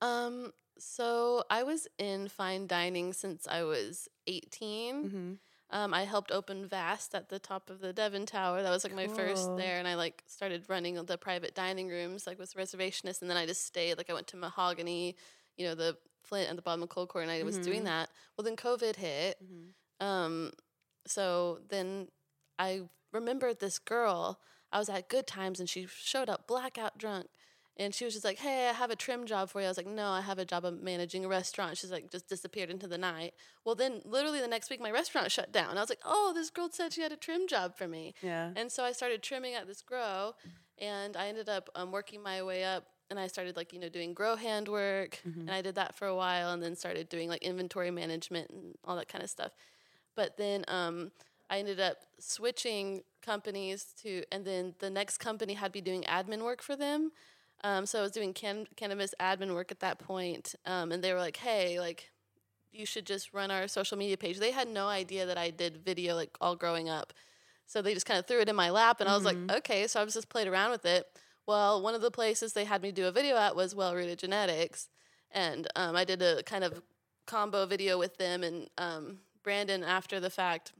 [0.00, 0.52] um.
[0.82, 5.04] So I was in fine dining since I was 18.
[5.04, 5.32] Mm-hmm.
[5.72, 8.62] Um, I helped open Vast at the top of the Devon Tower.
[8.62, 12.26] That was like my first there, and I like started running the private dining rooms
[12.26, 13.98] like with reservationists, and then I just stayed.
[13.98, 15.16] Like I went to Mahogany,
[15.58, 15.98] you know, the
[16.30, 17.86] Flint at the bottom of Colcord, and I was doing Mhm.
[17.86, 18.10] that.
[18.36, 19.36] Well, then COVID hit.
[20.00, 20.52] Um,
[21.06, 22.08] so then
[22.58, 24.40] I remembered this girl.
[24.72, 27.26] I was at Good Times, and she showed up blackout drunk.
[27.76, 29.76] And she was just like, "Hey, I have a trim job for you." I was
[29.78, 32.86] like, "No, I have a job of managing a restaurant." She's like, just disappeared into
[32.86, 33.32] the night.
[33.64, 35.78] Well, then literally the next week, my restaurant shut down.
[35.78, 38.52] I was like, "Oh, this girl said she had a trim job for me." Yeah.
[38.54, 40.34] And so I started trimming at this grow,
[40.78, 42.86] and I ended up um, working my way up.
[43.10, 46.06] And I started like you know doing grow hand work, and I did that for
[46.06, 49.52] a while, and then started doing like inventory management and all that kind of stuff.
[50.16, 51.12] But then um,
[51.48, 56.42] I ended up switching companies to, and then the next company had me doing admin
[56.44, 57.12] work for them.
[57.64, 61.12] Um, so I was doing can- cannabis admin work at that point, um, and they
[61.12, 62.10] were like, "Hey, like,
[62.72, 65.84] you should just run our social media page." They had no idea that I did
[65.84, 67.12] video like all growing up,
[67.66, 69.86] so they just kind of threw it in my lap, and I was like, "Okay."
[69.88, 71.06] So I was just played around with it.
[71.46, 74.18] Well, one of the places they had me do a video at was Well Rooted
[74.18, 74.88] Genetics,
[75.30, 76.82] and um, I did a kind of
[77.26, 80.72] combo video with them and um, Brandon after the fact.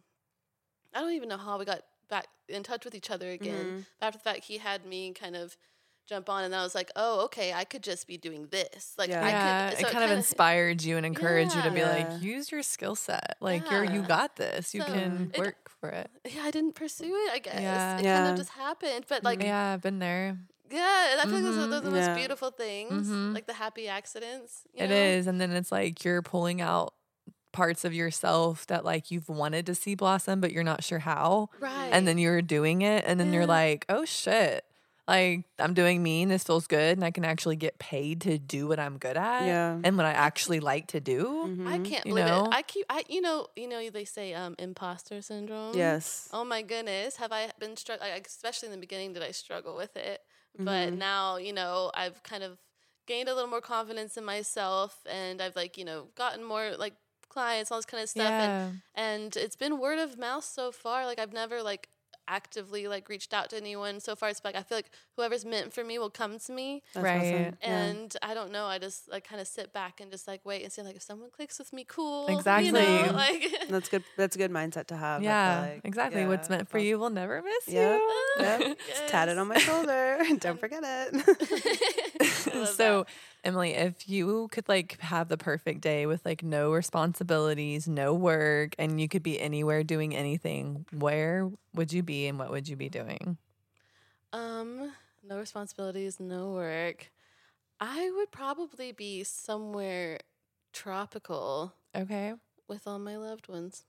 [0.95, 3.87] I don't even know how we got back in touch with each other again.
[4.01, 5.57] But after the fact, he had me kind of
[6.11, 9.09] jump on, and I was like, "Oh, okay, I could just be doing this." Like,
[9.09, 9.25] Yeah.
[9.25, 9.79] I yeah, could.
[9.79, 12.63] it so kind of kinda- inspired you and encouraged you to be like, use your
[12.63, 13.37] skill set.
[13.41, 14.75] Like you're you got this.
[14.75, 16.11] You So can it- work for it.
[16.35, 17.33] Yeah, I didn't pursue it.
[17.33, 17.99] I guess Yeah.
[17.99, 19.07] it kind of just happened.
[19.09, 20.37] But like, yeah, yeah, I've been there.
[20.71, 22.07] Yeah, I feel like those are, those are the Yeah.
[22.09, 23.35] most beautiful things, Mhm.
[23.35, 24.63] like the happy accidents.
[24.75, 24.95] you It know?
[24.97, 26.95] is, and then it's like you're pulling out
[27.53, 31.49] parts of yourself that like you've wanted to see blossom, but you're not sure how.
[31.59, 31.91] right.
[31.93, 34.65] And then you're doing it, and then you're like, oh shit.
[35.11, 38.39] Like I'm doing me and this feels good and I can actually get paid to
[38.39, 39.79] do what I'm good at Yeah.
[39.83, 41.51] and what I actually like to do.
[41.67, 41.85] I Mhm.
[41.85, 42.45] can't you believe know?
[42.47, 42.55] it.
[42.55, 45.75] I keep, I you know, you know, they say um, imposter syndrome.
[45.77, 46.29] Yes.
[46.33, 48.13] Oh my goodness, have I been struggling?
[48.25, 50.21] Especially in the beginning, did I struggle with it?
[50.65, 50.99] But Mhm.
[50.99, 52.59] now, you know, I've kind of
[53.07, 56.95] gained a little more confidence in myself, and I've like, you know, gotten more like
[57.29, 61.07] clients, all this kind of stuff, and and it's been word of mouth so far.
[61.07, 61.89] Like I've never like
[62.31, 64.29] actively like reached out to anyone so far.
[64.29, 66.83] It's like I feel like whoever's meant for me will come to me.
[66.95, 67.17] That's Right.
[67.19, 67.57] awesome.
[67.63, 67.77] Yeah.
[67.85, 68.67] And I don't know.
[68.67, 71.03] I just like kind of sit back and just like wait and see like if
[71.03, 72.31] someone clicks with me, cool.
[72.31, 72.71] You Exactly.
[72.73, 73.11] know?
[73.13, 74.05] Like That's good.
[74.17, 75.23] That's a good mindset to have.
[75.23, 75.81] Yeah, like.
[75.85, 76.25] exactly.
[76.27, 78.01] What's meant for you will never miss Yep.
[78.01, 78.43] you.
[78.45, 78.79] Yep.
[78.89, 80.19] It's tatted on my shoulder.
[80.39, 82.30] Don't um, forget it.
[82.65, 83.07] So
[83.45, 88.75] emily if you could like have the perfect day with like no responsibilities no work
[88.79, 92.77] and you could be anywhere doing anything where would you be and what would you
[92.77, 93.39] be doing
[94.33, 97.11] Um, no responsibilities, no work.
[97.81, 100.21] I would probably be somewhere
[100.73, 102.35] tropical okay
[102.69, 103.85] with all my loved ones.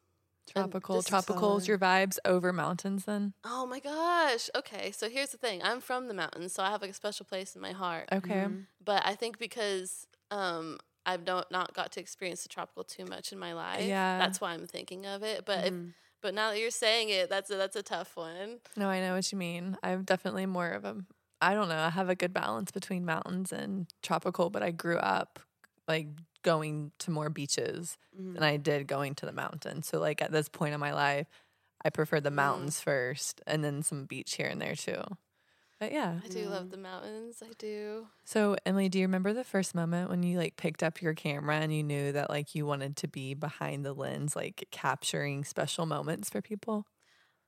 [0.47, 4.49] Tropical just tropical is your vibes over mountains then Oh my gosh.
[4.55, 5.63] Okay, so here's the thing.
[5.63, 8.09] I'm from the mountains, so I have like a special place in my heart.
[8.11, 8.67] okay Mhm.
[8.83, 13.31] But I think because um I've not not got to experience the tropical too much
[13.33, 13.87] in my life.
[13.87, 14.17] Yeah.
[14.19, 15.45] that's why I'm thinking of it.
[15.45, 15.73] But if,
[16.21, 18.59] but now that you're saying it, that's a, that's a tough one.
[18.77, 19.77] No, I know what you mean.
[19.83, 20.97] I'm definitely more of a
[21.43, 24.97] I don't know, I have a good balance between mountains and tropical, but I grew
[24.97, 25.39] up
[25.87, 26.07] like
[26.43, 29.87] going to more beaches than I did going to the mountains.
[29.87, 31.27] So like at this point in my life,
[31.83, 35.01] I prefer the mountains first and then some beach here and there too.
[35.79, 36.19] But yeah.
[36.23, 37.41] I do love the mountains.
[37.43, 38.05] I do.
[38.23, 41.55] So Emily, do you remember the first moment when you like picked up your camera
[41.55, 45.87] and you knew that like you wanted to be behind the lens, like capturing special
[45.87, 46.85] moments for people?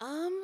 [0.02, 0.42] Um,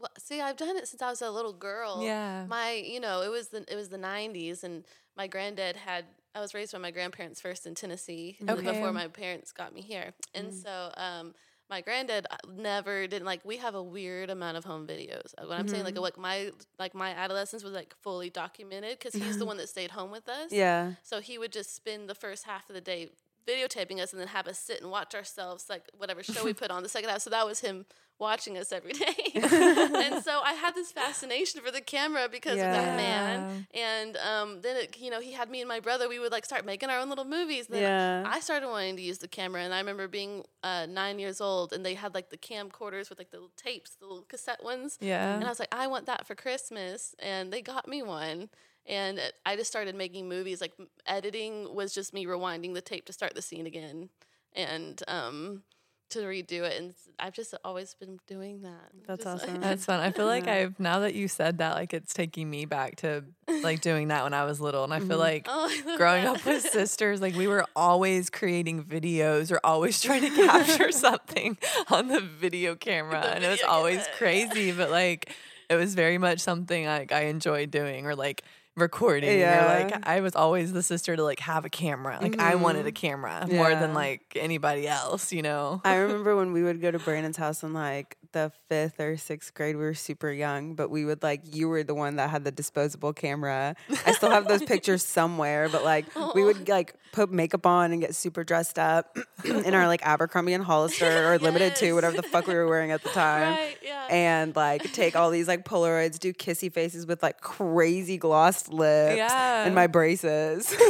[0.00, 2.00] well, see, I've done it since I was a little girl.
[2.02, 2.46] Yeah.
[2.48, 4.84] My, you know, it was the it was the '90s, and
[5.16, 6.04] my granddad had.
[6.34, 8.72] I was raised by my grandparents first in Tennessee Okay.
[8.72, 11.34] before my parents got me here, and so um,
[11.70, 13.44] my granddad uh, never didn't like.
[13.44, 15.32] We have a weird amount of home videos.
[15.38, 19.14] Uh, When I'm saying like like my like my adolescence was like fully documented because
[19.14, 20.50] he's the one that stayed home with us.
[20.52, 20.92] Yeah.
[21.02, 23.10] So he would just spend the first half of the day
[23.46, 26.70] videotaping us and then have us sit and watch ourselves, like whatever show we put
[26.70, 27.22] on the second half.
[27.22, 27.86] So that was him
[28.18, 29.16] watching us every day.
[29.34, 33.66] and so I had this fascination for the camera because of that man.
[33.74, 36.44] And um, then, it, you know, he had me and my brother, we would like
[36.44, 37.66] start making our own little movies.
[37.66, 38.22] Then Yeah.
[38.26, 39.62] I started wanting to use the camera.
[39.62, 43.18] And I remember being uh, nine years old and they had like the camcorders with
[43.18, 44.96] like the little tapes, the little cassette ones.
[45.00, 45.34] Yeah.
[45.34, 47.14] And I was like, I want that for Christmas.
[47.18, 48.48] And they got me one.
[48.86, 50.60] And I just started making movies.
[50.60, 50.72] Like
[51.06, 54.10] editing was just me rewinding the tape to start the scene again
[54.54, 55.62] and um,
[56.10, 56.78] to redo it.
[56.80, 58.90] And I've just always been doing that.
[59.06, 59.60] That's Just, awesome.
[59.60, 60.00] That's fun.
[60.00, 63.24] I feel like I've now that you said that, like it's taking me back to
[63.62, 66.36] like doing that when I was little, and I feel like Oh, I growing that.
[66.36, 71.56] up with sisters, like we were always creating videos or always trying to capture something
[71.90, 75.32] on the video camera, The and it was always camera, crazy, but like
[75.70, 78.42] it was very much something like I enjoyed doing or like
[78.76, 82.18] recording you're like I was always the sister to like have a camera.
[82.20, 82.94] Like I wanted a mm-hmm.
[82.94, 85.80] camera more than like anybody else, you know.
[85.84, 89.54] I remember when we would go to Brannon's house and like the fifth or sixth
[89.54, 89.76] grade.
[89.76, 92.52] We were super young, but we would like you were the one that had the
[92.52, 93.74] disposable camera.
[94.04, 96.72] I still have those pictures somewhere, but like we would oh.
[96.72, 101.32] like put makeup on and get super dressed up in our like Abercrombie and Hollister
[101.32, 103.54] or limited to whatever the fuck we were wearing at the time.
[103.54, 104.06] Right, yeah.
[104.10, 109.16] And like take all these like Polaroids, do kissy faces with like crazy glossed lips
[109.16, 109.64] Yeah.
[109.64, 110.74] and my braces.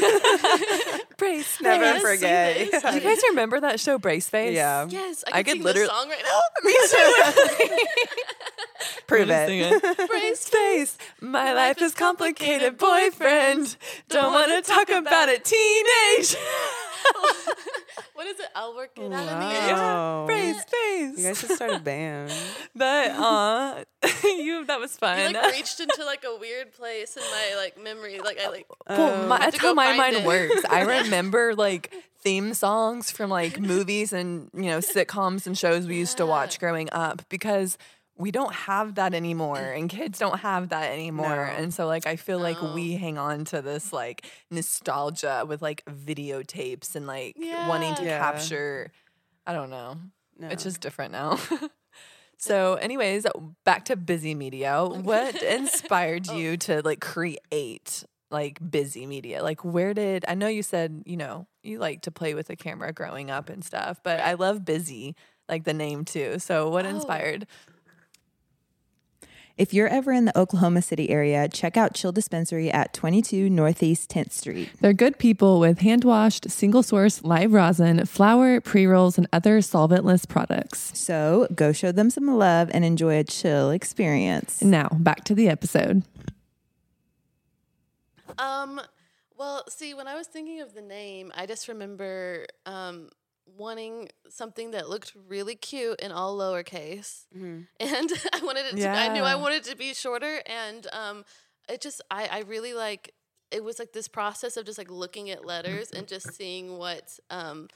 [1.16, 2.70] Brace, Never Yes, forget.
[2.70, 2.83] this.
[2.83, 4.54] Do you guys remember that show Brace Face?
[4.54, 4.87] Yeah.
[4.88, 6.40] yes, I I, could could sing literally- the song right now.
[6.64, 7.33] Me too.
[9.06, 9.82] Prove Gonna it.
[9.84, 10.08] it.
[10.08, 13.76] Brace Face, my life is complicated, boyfriend.
[14.08, 16.36] Don't want to talk about it, teenage.
[18.14, 18.46] What is it?
[18.54, 20.18] I'll work it out in the Wow.
[20.20, 20.26] end.
[20.28, 21.18] Brace face.
[21.18, 22.32] You guys should start a band.
[22.74, 23.84] But uh,
[24.24, 25.18] you that was fun.
[25.18, 28.20] You like reached into like a weird place in my like memory.
[28.20, 30.24] Like I like Well, my, that's how my mind it.
[30.24, 30.62] works.
[30.70, 31.92] I remember like
[32.24, 36.58] theme songs from like movies and you know sitcoms and shows we used to watch
[36.58, 37.76] growing up because
[38.16, 41.62] we don't have that anymore and kids don't have that anymore No.
[41.62, 45.84] and so like i feel like we hang on to this like nostalgia with like
[45.87, 47.37] videotapes and like
[47.68, 48.18] wanting to Yeah.
[48.18, 48.90] capture
[49.46, 49.96] i don't know
[50.38, 50.48] No.
[50.48, 51.38] it's just different now
[52.38, 53.26] so anyways
[53.64, 56.37] back to bizzi media what inspired Oh.
[56.37, 61.16] you to like create like bizzi media like where did i know you said you
[61.16, 64.61] know you like to play with a camera growing up and stuff but i love
[64.61, 65.14] bizzi
[65.48, 66.90] like the name too so what Oh.
[66.90, 67.46] inspired
[69.57, 74.11] If you're ever in the Oklahoma City area, check out Chill Dispensary at 22 Northeast
[74.11, 74.68] 10th Street.
[74.81, 79.59] They're good people with hand washed, single source live rosin, flour, pre rolls, and other
[79.61, 80.98] solventless products.
[80.98, 84.61] So go show them some love and enjoy a chill experience.
[84.61, 86.03] Now, back to the episode.
[88.38, 88.81] Um,
[89.36, 93.08] well, see, when I was thinking of the name, I just remember um,
[93.56, 97.24] wanting something that looked really cute in all lowercase,
[97.80, 98.76] and I wanted it.
[98.76, 101.24] To, I knew I wanted it to be shorter, and um,
[101.68, 103.12] it just I I really like.
[103.50, 107.16] It was like this process of just like looking at letters and just seeing what
[107.30, 107.68] um,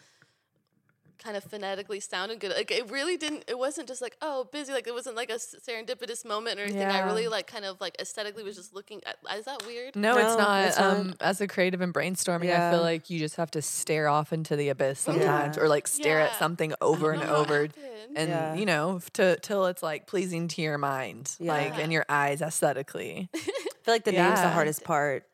[1.22, 2.52] kind of phonetically sounded good.
[2.52, 3.44] Like it really didn't.
[3.48, 4.70] It wasn't just like oh bizzi.
[4.70, 6.82] Like it wasn't like a serendipitous moment or anything.
[6.82, 9.16] I really like kind of like aesthetically was just looking at.
[9.36, 9.96] Is that weird?
[9.96, 10.64] No, No, it's not.
[10.66, 10.96] it's not.
[10.96, 14.32] Um, as a creative and brainstorming, I feel like you just have to stare off
[14.32, 17.68] into the abyss sometimes, or like stare at something over and over,
[18.16, 18.54] and Yeah.
[18.54, 21.84] you know, to till it's like pleasing to your mind, like Yeah.
[21.84, 23.28] in your eyes aesthetically.
[23.34, 25.24] I feel like the name's the hardest part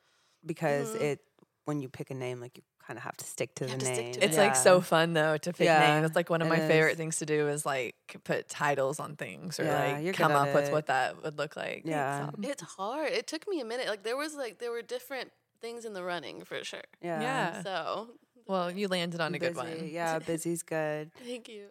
[0.47, 1.20] because it
[1.64, 3.85] when you pick a name, like you kind of have to stick to have the
[3.87, 4.12] name.
[4.14, 4.42] to It's Yeah.
[4.42, 6.07] like so fun though to pick Yeah, names.
[6.07, 7.94] It's like one of it my favorite things to do is like
[8.25, 11.57] put titles on things or Yeah, like come at up with what that would look
[11.57, 11.83] like.
[11.85, 12.31] Yeah.
[12.33, 12.42] Tom.
[12.44, 13.11] It's hard.
[13.11, 13.88] It took me a minute.
[13.88, 16.81] Like there was like there were different things in the running for sure.
[17.01, 17.20] Yeah.
[17.23, 17.62] Yeah.
[17.62, 18.09] So
[18.47, 19.88] Well, you landed on a good one.
[19.88, 21.11] Yeah, bizzi's good.
[21.25, 21.68] thank you.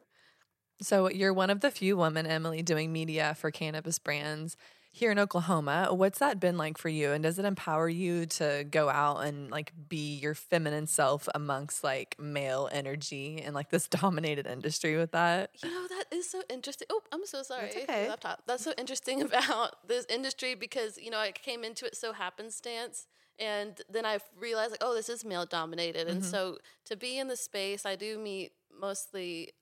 [0.81, 4.57] So you're one of the few women, Emily, doing media for cannabis brands
[4.95, 5.87] here in Oklahoma.
[5.89, 7.13] What's that been like for you?
[7.13, 11.83] And does it empower you to go out and like be your feminine self amongst
[11.83, 15.49] like male energy and like this dominated industry with that?
[15.63, 16.87] You know, that is so interesting.
[16.91, 17.71] Oh, I'm so sorry.
[17.73, 18.07] That's okay.
[18.07, 18.43] Laptop.
[18.45, 23.07] That's so interesting about this industry because, you know, I came into it so happenstance.
[23.39, 26.07] And then I realized, like, oh, this is male dominated.
[26.07, 26.29] And mm-hmm.
[26.29, 29.53] so to be in the space, I do meet mostly,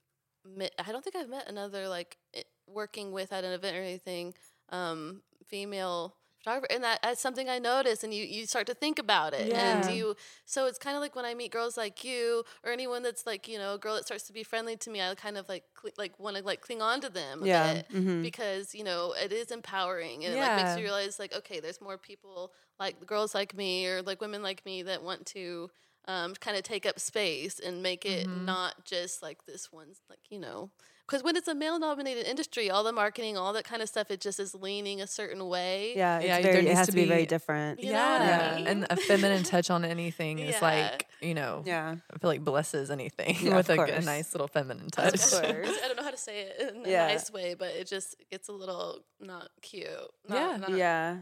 [0.78, 4.34] I don't think I've met another, like, eh, working with at an event or anything,
[4.72, 6.68] um, female photographer.
[6.74, 8.04] And that, that's something I noticed.
[8.04, 9.50] And you, you start to think about it.
[9.50, 9.86] Yeah.
[9.86, 13.04] And you, so it's kind of like when I meet girls like you or anyone
[13.04, 15.38] that's like, you know, a girl that starts to be friendly to me, I kind
[15.38, 18.22] of like, cl- like want to like cling on to them a Yeah, bit mhm.
[18.22, 21.82] because, you know, it is empowering and it like makes you realize like, okay, there's
[21.82, 25.70] more people like girls like me or like women like me that want to
[26.08, 28.46] um, kind of take up space and make it Mm-hmm.
[28.46, 30.70] not just like this one's like, you know,
[31.08, 34.10] because when it's a male dominated industry, all the marketing, all that kind of stuff,
[34.12, 35.92] it just is leaning a certain way.
[35.96, 37.84] Yeah, it's Yeah, there very, it needs has to to be very different.
[37.84, 38.56] You know what I yeah.
[38.56, 38.68] mean?
[38.68, 41.96] And a feminine touch on anything is like, you know, Yeah.
[42.14, 44.06] I feel like blesses anything Yeah, with a, a, g- a course.
[44.06, 45.12] nice little feminine Of touch.
[45.32, 45.34] course.
[45.84, 48.48] I don't know how to say it in a nice way, but it just gets
[48.48, 49.88] a little not cute.
[50.30, 50.58] Not- Yeah.
[50.58, 51.18] not- Yeah.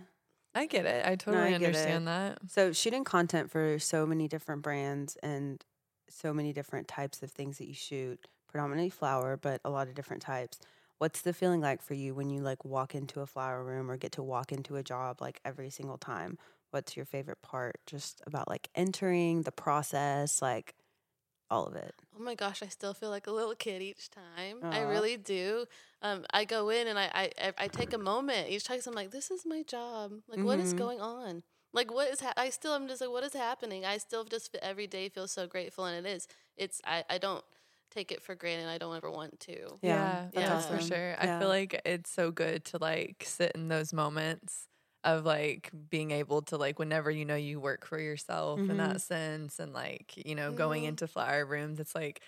[0.56, 1.06] I get it.
[1.06, 2.40] I totally I understand that.
[2.48, 5.64] So shooting content for so many different brands and
[6.10, 9.94] so many different types of things that you shoot, predominantly flower, but a lot of
[9.96, 10.60] different types.
[10.98, 13.96] What's the feeling like for you when you like walk into a flower room or
[13.98, 16.38] get to walk into a job like every single time?
[16.72, 20.74] What's your favorite part just about like entering the process, like
[21.50, 21.94] all of it?
[22.18, 24.58] Oh my gosh, I still feel like a little kid each time.
[24.72, 25.66] I really do.
[26.02, 28.80] Um, I go in and I, I I- I take a moment each time.
[28.86, 30.14] I'm like, this is my job.
[30.28, 30.78] Like, what is Mhm.
[30.78, 31.44] going on?
[31.74, 32.20] Like, what is?
[32.22, 33.86] Ha- I still am just like, what is happening?
[33.86, 36.28] I still just every day feel so grateful, and it is.
[36.58, 37.44] It's I I don't
[37.92, 38.68] take it for granted.
[38.70, 39.80] I don't ever want to.
[39.82, 40.80] Yeah, that's that's for awesome.
[40.80, 41.16] sure.
[41.20, 44.68] I feel like it's so good to like sit in those moments
[45.04, 48.78] of like being able to like whenever you know you work for yourself in Mhm.
[48.78, 52.22] that sense and like you know going into flower rooms it's like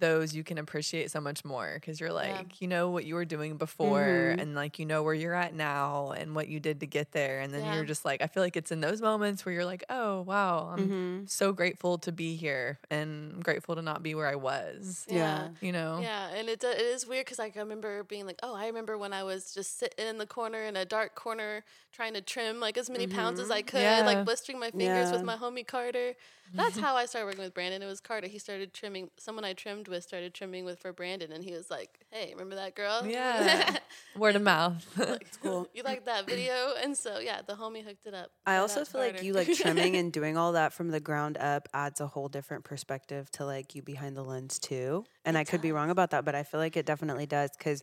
[0.00, 2.42] those you can appreciate so much more because you're like Yeah.
[2.60, 4.40] you know what you were doing before Mhm.
[4.40, 7.40] and like you know where you're at now and what you did to get there
[7.40, 7.74] and then Yeah.
[7.74, 10.68] you're just like I feel like it's in those moments where you're like oh wow
[10.72, 11.26] I'm Mm-hmm.
[11.26, 15.48] so grateful to be here and grateful to not be where I was Yeah.
[15.60, 18.38] you know Yeah, and it do- it is weird because like, I remember being like,
[18.44, 21.64] oh, I remember when I was just sitting in the corner in a dark corner
[21.92, 24.02] trying to trim like as many pounds as I could, Yeah.
[24.06, 26.14] like blistering my fingers with my homie Carter.
[26.54, 27.82] That's how I started working with Brannon.
[27.82, 28.26] It was Carter.
[28.26, 29.10] He started trimming.
[29.18, 32.56] Someone I trimmed with started trimming with for Brannon, and he was like, "Hey, remember
[32.56, 33.04] that girl?
[33.06, 33.76] Yeah.
[34.16, 34.84] Word of mouth.
[34.98, 35.68] like, cool.
[35.74, 38.30] You like that video?" And so yeah, the homie hooked it up.
[38.46, 41.36] I also out feel like you like trimming and doing all that from the ground
[41.36, 45.04] up adds a whole different perspective to like you behind the lens too.
[45.24, 47.50] And It I could be wrong about that, but I feel like it definitely does
[47.58, 47.82] because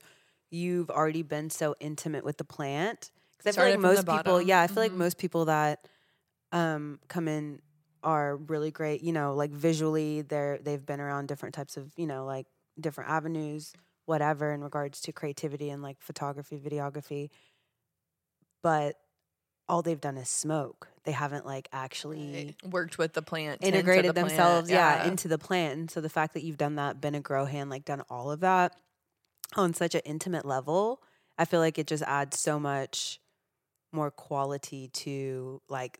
[0.49, 3.11] you've already been so intimate with the plant.
[3.37, 4.97] Because I feel like most people, yeah, I feel like Mhm.
[4.97, 5.87] most people that
[6.51, 7.61] um, come in
[8.05, 9.01] are really great.
[9.01, 12.47] You know, like visually, they're they've been around different types of you know like
[12.79, 13.73] different avenues,
[14.05, 17.29] whatever, in regards to creativity and like photography, videography.
[18.63, 18.95] But
[19.67, 20.87] all they've done is smoke.
[21.03, 23.63] They haven't like actually eh, Worked with the plant.
[23.63, 25.07] integrated the plant, themselves, yeah.
[25.07, 25.79] into the plant.
[25.79, 28.31] And so the fact that you've done that, been a grow hand, like done all
[28.31, 28.75] of that
[29.55, 31.01] on such an intimate level,
[31.37, 33.19] I feel like it just adds so much
[33.91, 35.99] more quality to like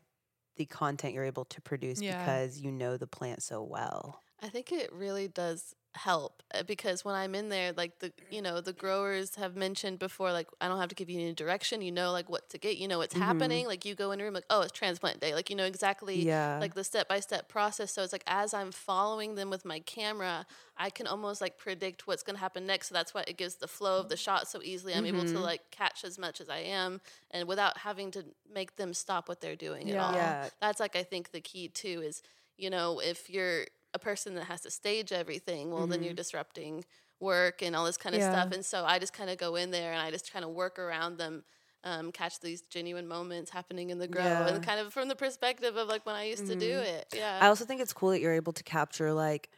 [0.56, 2.18] the content you're able to produce Yeah.
[2.18, 4.20] because you know the plant so well.
[4.42, 8.40] I think it really does help uh, because when I'm in there, like the you
[8.42, 11.82] know the growers have mentioned before, like I don't have to give you any direction.
[11.82, 12.76] You know, like what to get.
[12.76, 13.20] You know what's Mhm.
[13.22, 13.66] happening.
[13.66, 15.34] Like you go in a room, like oh, it's transplant day.
[15.34, 16.58] Like you know exactly Yeah.
[16.60, 17.92] like the step by step process.
[17.92, 22.06] So it's like as I'm following them with my camera, I can almost like predict
[22.06, 22.88] what's going to happen next.
[22.88, 24.94] So that's why it gives the flow of the shot so easily.
[24.94, 25.42] I'm able to Mhm.
[25.42, 29.40] like catch as much as I am, and without having to make them stop what
[29.40, 29.94] they're doing Yeah.
[29.94, 30.14] at all.
[30.14, 30.48] Yeah.
[30.60, 32.22] That's like I think the key too is
[32.58, 36.84] you know if you're a person that has to stage everything, well then you're disrupting
[37.18, 38.30] work and all this kind of Yeah.
[38.30, 38.52] stuff.
[38.52, 40.78] And so I just kind of go in there and I just kind of work
[40.78, 41.42] around them.
[41.84, 44.48] Um, catch these genuine moments happening in the grow Yeah.
[44.48, 47.06] and kind of from the perspective of like when I used to do it.
[47.14, 47.38] Yeah.
[47.40, 49.50] I also think it's cool that you're able to capture like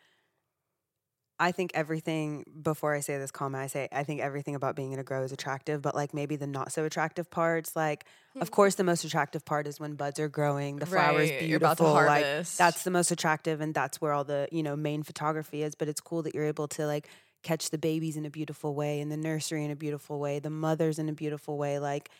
[1.40, 4.92] I think everything before I say this comment, I say I think everything about being
[4.92, 8.04] in a grow is attractive, but like maybe the not so attractive parts, like
[8.40, 8.52] of hmm.
[8.54, 11.48] course the most attractive part is when buds are growing, the flowers Right, beautiful.
[11.48, 14.76] you're about to like that's the most attractive and that's where all the, you know,
[14.76, 15.74] main photography is.
[15.74, 17.08] But it's cool that you're able to like
[17.42, 20.50] catch the babies in a beautiful way, in the nursery in a beautiful way, the
[20.50, 21.78] mothers in a beautiful way.
[21.78, 22.10] Like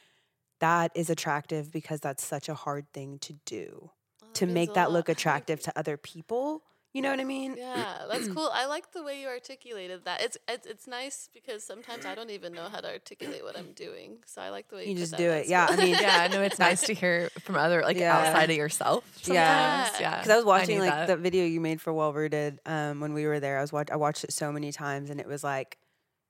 [0.61, 3.91] that is attractive because that's such a hard thing to do
[4.23, 6.63] Oh, to make that look attractive to other people.
[6.95, 7.55] You know what I mean?
[7.57, 8.49] Yeah, that's cool.
[8.53, 10.23] I like the way you articulated that.
[10.23, 13.73] It's it's, it's nice because sometimes I don't even know how to articulate what I'm
[13.73, 14.19] doing.
[14.27, 15.47] So I like the way you, You just do it.
[15.47, 15.67] That's Yeah.
[15.69, 18.17] I mean, yeah, I know it's nice to hear from other like Yeah.
[18.17, 19.05] outside of yourself.
[19.23, 19.31] Sometimes.
[19.37, 20.01] Yeah.
[20.01, 20.17] yeah.
[20.17, 21.07] Because I was watching need like that.
[21.09, 23.59] the video you made for Well Rooted um, when we were there.
[23.59, 25.79] I was watch- I watched it so many times, and it was like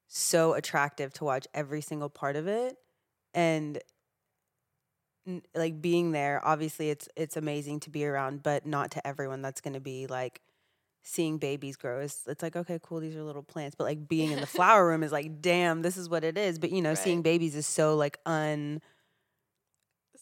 [0.09, 2.77] so attractive to watch every single part of it,
[3.33, 3.83] and n-
[5.55, 6.41] like being there.
[6.45, 9.43] Obviously, it's it's amazing to be around, but not to everyone.
[9.43, 10.41] That's going to be like
[11.03, 12.01] seeing babies grow.
[12.01, 13.01] It's, it's like okay, cool.
[13.01, 15.97] These are little plants, but like being in the flower room is like, damn, this
[15.97, 16.59] is what it is.
[16.59, 18.81] But you know, seeing babies is so like un.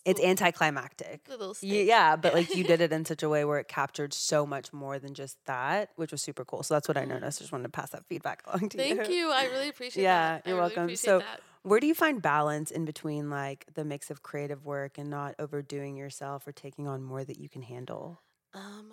[0.04, 1.28] It's little- anticlimactic.
[1.60, 4.72] Yeah, but like you did it in such a way where it captured so much
[4.72, 6.62] more than just that, which was super cool.
[6.62, 7.40] So that's what I noticed.
[7.40, 8.94] Just wanted to pass that feedback along to you.
[8.96, 9.32] Thank you.
[9.32, 10.42] I really appreciate Yeah, that.
[10.46, 10.94] I you're really welcome.
[10.96, 11.40] So- that.
[11.66, 15.34] Where do you find balance in between like the mix of creative work and not
[15.38, 18.22] overdoing yourself or taking on more that you can handle?
[18.52, 18.92] Um,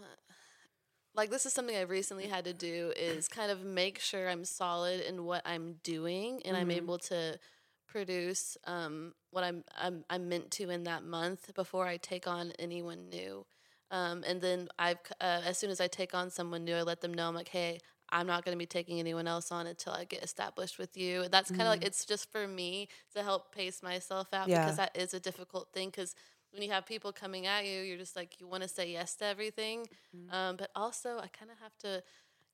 [1.16, 4.46] like this is something I've recently had to do is kind of make sure I'm
[4.46, 6.72] solid in what I'm doing and I'm Mhm.
[6.72, 7.40] able to
[7.88, 12.52] produce um, what I'm, I'm I'm meant to in that month before I take on
[12.54, 13.46] anyone new.
[13.92, 17.02] Um, and then I've uh, as soon as I take on someone new, I let
[17.02, 17.80] them know I'm like, hey,
[18.10, 21.28] I'm not going to be taking anyone else on until I get established with you.
[21.30, 24.60] That's kind of like it's just for me to help pace myself out Yeah.
[24.64, 26.14] because that is a difficult thing because
[26.52, 29.16] when you have people coming at you, you're just like you want to say yes
[29.16, 29.88] to everything,
[30.30, 32.04] um, but also I kind of have to,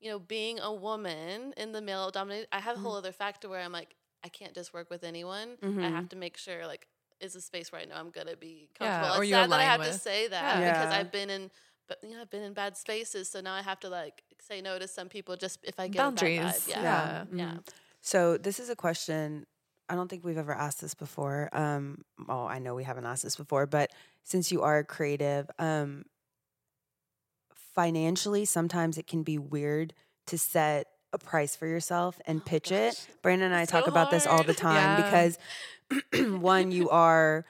[0.00, 3.48] you know, being a woman in the male dominated, I have a whole other factor
[3.48, 3.94] where I'm like
[4.24, 5.56] I can't just work with anyone.
[5.62, 6.86] I have to make sure like
[7.20, 9.18] is a space where I know I'm gonna be Yeah, comfortable.
[9.18, 10.72] or it's sad that I have to say that Yeah.
[10.72, 11.50] because I've been in.
[11.90, 14.60] But you know, I've been in bad spaces, so now I have to like say
[14.60, 16.38] no to some people just if I get Boundaries.
[16.38, 16.68] A bad vibe.
[16.68, 17.24] Yeah, Yeah.
[17.34, 17.50] yeah.
[17.54, 17.68] Mhm.
[18.00, 19.44] So this is a question.
[19.88, 21.50] I don't think we've ever asked this before.
[21.52, 23.90] Um, well, I know we haven't asked this before, but
[24.22, 26.04] since you are creative, um,
[27.74, 29.92] financially, sometimes it can be weird
[30.28, 33.04] to set a price for yourself and Oh pitch it.
[33.20, 35.02] Brannon and I It's talk so about this all the time Yeah.
[35.02, 35.38] because
[36.40, 37.44] one, you are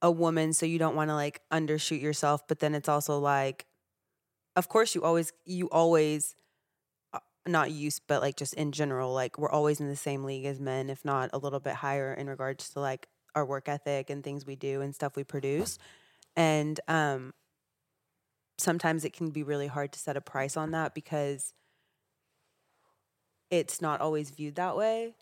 [0.00, 3.66] a woman, so you don't want to like undershoot yourself, but then it's also like,
[4.56, 6.34] of course, you always, you always
[7.12, 10.44] uh, not use, but like just in general, like we're always in the same league
[10.44, 14.10] as men, if not a little bit higher in regards to like our work ethic
[14.10, 15.78] and things we do and stuff we produce.
[16.36, 17.32] And um
[18.58, 21.54] sometimes it can be really hard to set a price on that because
[23.50, 25.14] it's not always viewed that way.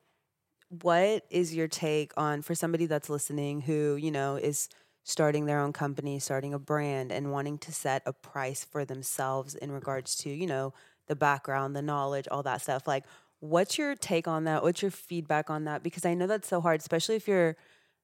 [0.82, 4.68] What is your take on for somebody that's listening who, you know, is
[5.04, 9.54] starting their own company, starting a brand and wanting to set a price for themselves
[9.54, 10.72] in regards to, you know,
[11.06, 12.86] the background, the knowledge, all that stuff.
[12.86, 13.04] Like
[13.40, 14.62] what's your take on that?
[14.62, 15.82] What's your feedback on that?
[15.82, 17.56] Because I know that's so hard, especially if you're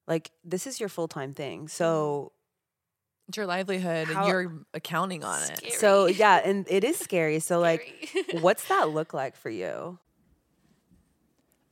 [0.08, 1.60] like this is your full-time thing.
[1.60, 1.68] Mm-hmm.
[1.68, 2.32] So
[3.28, 5.72] It's your livelihood How- and you're accounting on it.
[5.78, 7.38] So yeah, and it is scary.
[7.40, 8.08] So like
[8.40, 9.98] what's that look like for you?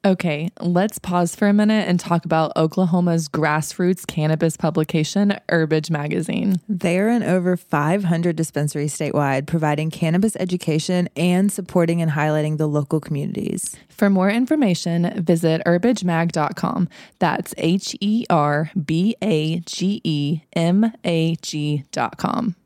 [0.06, 6.60] Okay, let's pause for a minute and talk about Oklahoma's grassroots cannabis publication, Herbage Magazine.
[6.68, 12.66] They are in over 500 dispensaries statewide, providing cannabis education and supporting and highlighting the
[12.66, 13.76] local communities.
[13.88, 16.90] For more information, visit herbagemag.com.
[17.18, 22.56] That's H E R B A G E M A G.com.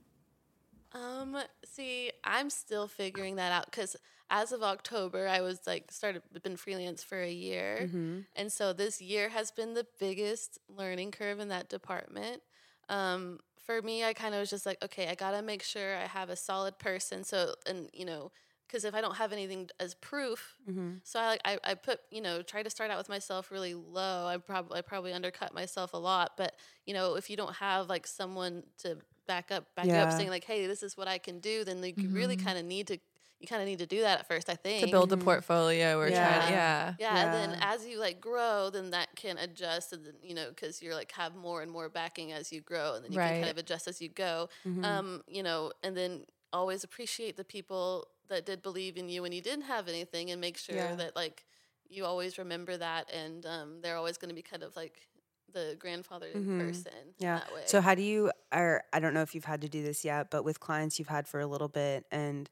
[1.78, 3.96] See, I'm still figuring that out because
[4.30, 8.20] as of October, I was like started been freelance for a year, Mm-hmm.
[8.36, 12.42] and so this year has been the biggest learning curve in that department.
[12.88, 16.06] Um, for me, I kind of was just like, okay, I gotta make sure I
[16.06, 17.24] have a solid person.
[17.24, 18.32] So, and you know,
[18.66, 20.96] because if I don't have anything as proof, Mm-hmm.
[21.04, 23.74] so I like I, I put you know try to start out with myself really
[23.74, 24.26] low.
[24.26, 26.56] I probably I probably undercut myself a lot, but
[26.86, 28.98] you know if you don't have like someone to
[29.28, 30.02] back up back Yeah.
[30.04, 32.58] up saying like hey this is what I can do, then like, you really kind
[32.58, 32.98] of need to
[33.40, 34.50] you kind of need to do that at first.
[34.50, 36.50] I think To build a portfolio or try to, Yeah.
[36.50, 36.94] yeah.
[36.98, 40.48] yeah, and then as you like grow, then that can adjust, and then you know
[40.48, 43.40] because you're like have more and more backing as you grow, and then you can
[43.42, 44.48] kind of adjust as you go.
[44.66, 44.84] Mm-hmm.
[44.84, 49.30] Um, you know, and then always appreciate the people that did believe in you when
[49.32, 50.96] you didn't have anything, and make sure Yeah.
[50.96, 51.44] that like
[51.88, 55.06] you always remember that, and um, they're always going to be kind of like
[55.52, 56.58] the grandfather Mhm.
[56.58, 57.14] person.
[57.18, 57.38] Yeah.
[57.38, 57.62] That way.
[57.66, 60.30] So how do you or I don't know if you've had to do this yet,
[60.30, 62.48] but with clients you've had for a little bit and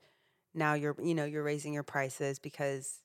[0.54, 3.00] now you're you know, you're raising your prices because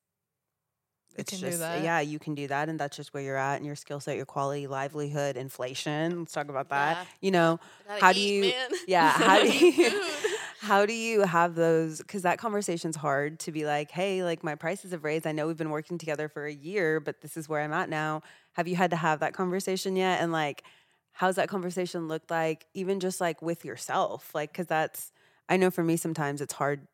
[1.12, 1.82] You it's can do just that.
[1.82, 4.16] yeah, you can do that and that's just where you're at and your skill set,
[4.16, 6.20] your quality, livelihood, inflation.
[6.20, 6.98] Let's talk about that.
[6.98, 7.06] Yeah.
[7.22, 8.54] You know, I gotta how do you
[8.88, 10.32] yeah, how do you Food.
[10.62, 14.56] how do you have those cuz that conversation's hard to be like, "Hey, like my
[14.56, 15.26] prices have raised.
[15.28, 17.90] I know we've been working together for a year, but this is where I'm at
[17.90, 18.22] now."
[18.54, 20.22] Have you had to have that conversation yet?
[20.22, 20.64] And like
[21.14, 25.12] how's that conversation look like even just like with yourself like because that's
[25.50, 26.88] i know for me sometimes it's hard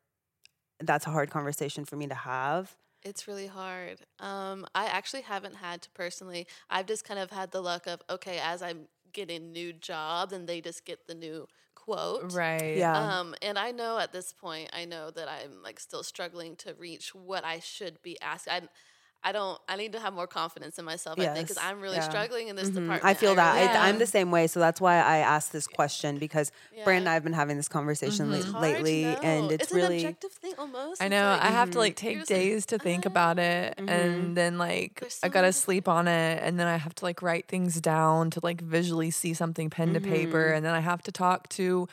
[0.80, 4.00] that's a hard conversation for me to have It's really hard.
[4.18, 6.46] Um, I actually haven't had to personally.
[6.68, 10.48] I've just kind of had the luck of okay, as I'm getting new job, and
[10.48, 11.46] they just get the new
[11.88, 12.32] quote.
[12.32, 12.76] Right.
[12.76, 13.20] Yeah.
[13.20, 16.74] Um, and I know at this point, I know that I'm like still struggling to
[16.74, 18.52] reach what I should be asking.
[18.52, 18.60] I,
[19.24, 19.60] I don't.
[19.68, 21.18] I need to have more confidence in myself.
[21.18, 22.08] I think because I'm really yeah.
[22.08, 22.74] struggling in this Mhm.
[22.74, 23.04] department.
[23.04, 23.54] I feel that.
[23.54, 23.82] really Yeah.
[23.82, 24.46] I, I'm the same way.
[24.46, 26.52] So that's why I asked this question because
[26.84, 28.34] Brand and I have been having this conversation Mhm.
[28.36, 29.50] It's late- hard to lately, and know.
[29.54, 31.02] it's, an really objective thing almost.
[31.02, 31.30] I know.
[31.32, 34.56] like- I have to like take You're like, days to think about it, and then
[34.56, 37.48] like There's I gotta many sleep on it, and then I have to like write
[37.48, 40.56] things down to like visually see something pen to paper, Mhm.
[40.58, 41.88] and then I have to talk to,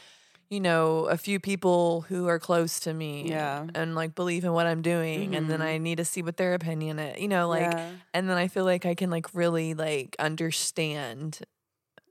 [0.49, 3.67] you know, a few people who are close to me, Yeah.
[3.73, 5.61] and like believe in what I'm doing, and then.
[5.61, 7.97] I need to see what their opinion is, you know, like, yeah.
[8.13, 11.41] and then I feel like I can like really like understand.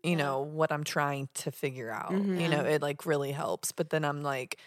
[0.04, 0.16] You Yeah.
[0.16, 2.26] know what I'm trying to figure out.
[2.36, 2.50] You Mhm.
[2.50, 3.72] know, it like really helps.
[3.72, 4.58] But then I'm like,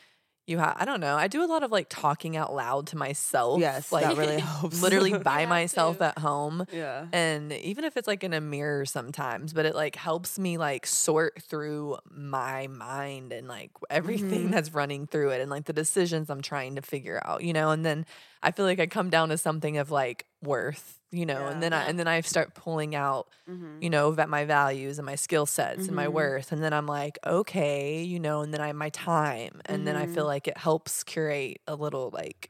[0.48, 1.16] you have I don't know.
[1.16, 3.60] I do a lot of like talking out loud to myself.
[3.60, 4.82] yes, like that really helps.
[4.82, 6.06] literally by myself to.
[6.06, 6.66] at home.
[6.72, 7.06] yeah.
[7.12, 10.86] And even if it's like in a mirror sometimes, but it like helps me like
[10.88, 14.52] sort through my mind and like everything Mhm.
[14.52, 17.72] that's running through it and like the decisions I'm trying to figure out, you know?
[17.72, 18.06] And then
[18.42, 21.48] I feel like I come down to something of like worth, you know, Yeah.
[21.48, 23.82] and then I and then I start pulling out Mhm.
[23.82, 26.10] you know, vet my values and my skill sets and my Mhm.
[26.10, 26.52] worth.
[26.52, 29.62] And then I'm like, okay, you know, and then I have my time.
[29.66, 30.28] And then I feel Mhm.
[30.28, 32.50] like it helps curate a little like,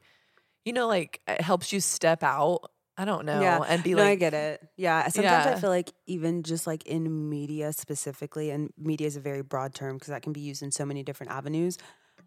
[0.64, 2.70] you know, like it helps you step out.
[2.96, 3.62] I don't know.
[3.62, 3.64] Yeah.
[3.66, 4.62] And be no, I get it.
[4.76, 5.08] Yeah.
[5.08, 9.42] Sometimes I feel like even just like in media specifically, and media is a very
[9.42, 11.78] broad term because that can be used in so many different avenues.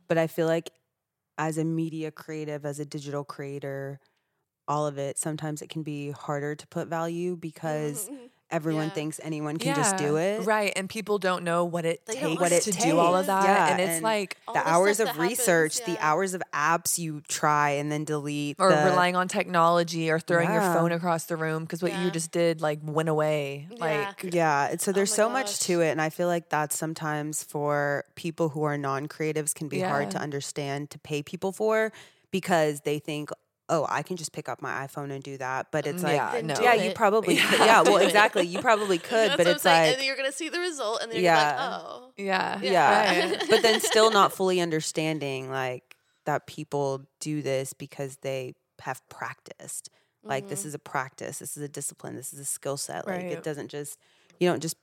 [0.07, 0.71] But I feel like
[1.37, 3.99] as a media creative, as a digital creator,
[4.67, 8.09] all of it, sometimes it can be harder to put value because
[8.51, 8.93] everyone Yeah.
[8.93, 10.45] thinks anyone can just do it.
[10.45, 10.73] Right.
[10.75, 13.43] And people don't know what it They takes What it to do all of that.
[13.45, 16.43] Yeah, and it's and like, the the hours of that happens, research, the hours of
[16.53, 20.91] apps you try and then delete, or the- relying on technology or throwing your phone
[20.91, 23.67] across the room because what you just did like went away.
[23.71, 23.77] Yeah.
[23.85, 26.49] Like, Yeah, and so Oh there's my so much to it, and I feel like
[26.49, 31.53] that's sometimes for people who are non-creatives can be hard to understand to pay people
[31.53, 31.93] for
[32.31, 33.29] because they think,
[33.71, 36.41] oh, I can just pick up my iPhone and do that, but it's like, yeah,
[36.43, 36.55] no.
[36.61, 36.85] yeah, it.
[36.85, 37.47] you probably, Yeah.
[37.49, 37.59] could.
[37.59, 39.81] yeah, well, exactly, you probably could, That's but what I'm it's saying.
[39.83, 41.47] like, and then you're gonna see the result, and then you're Yeah.
[41.47, 42.59] like, oh, yeah.
[42.61, 43.43] yeah, Right.
[43.49, 45.95] but then still not fully understanding like
[46.25, 49.89] that people do this because they have practiced.
[50.23, 50.65] Like this Mhm.
[50.67, 53.07] is a practice, this is a discipline, this is a skill set.
[53.07, 53.31] Like Right.
[53.31, 53.97] it doesn't just
[54.39, 54.75] you don't just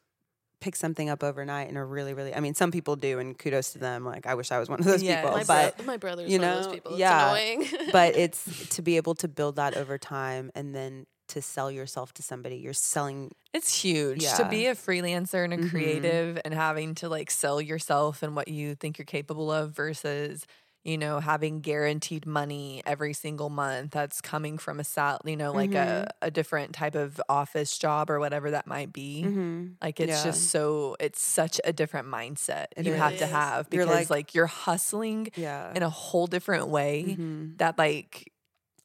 [0.60, 3.72] pick something up overnight and are really, really I mean, some people do and kudos
[3.74, 4.04] to them.
[4.04, 5.22] Like I wish I was one of those Yes.
[5.24, 5.36] people.
[5.36, 6.90] my, But bro- my brother's you one of know, those people.
[6.92, 7.66] It's yeah, annoying.
[7.92, 12.12] but it's to be able to build that over time and then to sell yourself
[12.14, 12.56] to somebody.
[12.56, 15.70] You're selling It's huge to be a freelancer and a Mhm.
[15.70, 20.46] creative and having to like sell yourself and what you think you're capable of versus
[20.84, 25.52] you know having guaranteed money every single month that's coming from a sal you know
[25.52, 26.04] like Mm-hmm.
[26.22, 29.74] a, a different type of office job or whatever that might be Mhm.
[29.82, 30.24] like it's Yeah.
[30.24, 34.10] just so it's such a different mindset It you have to have You're because like-
[34.10, 35.72] like, you're hustling yeah.
[35.74, 37.58] in a whole different way Mhm.
[37.58, 38.32] that like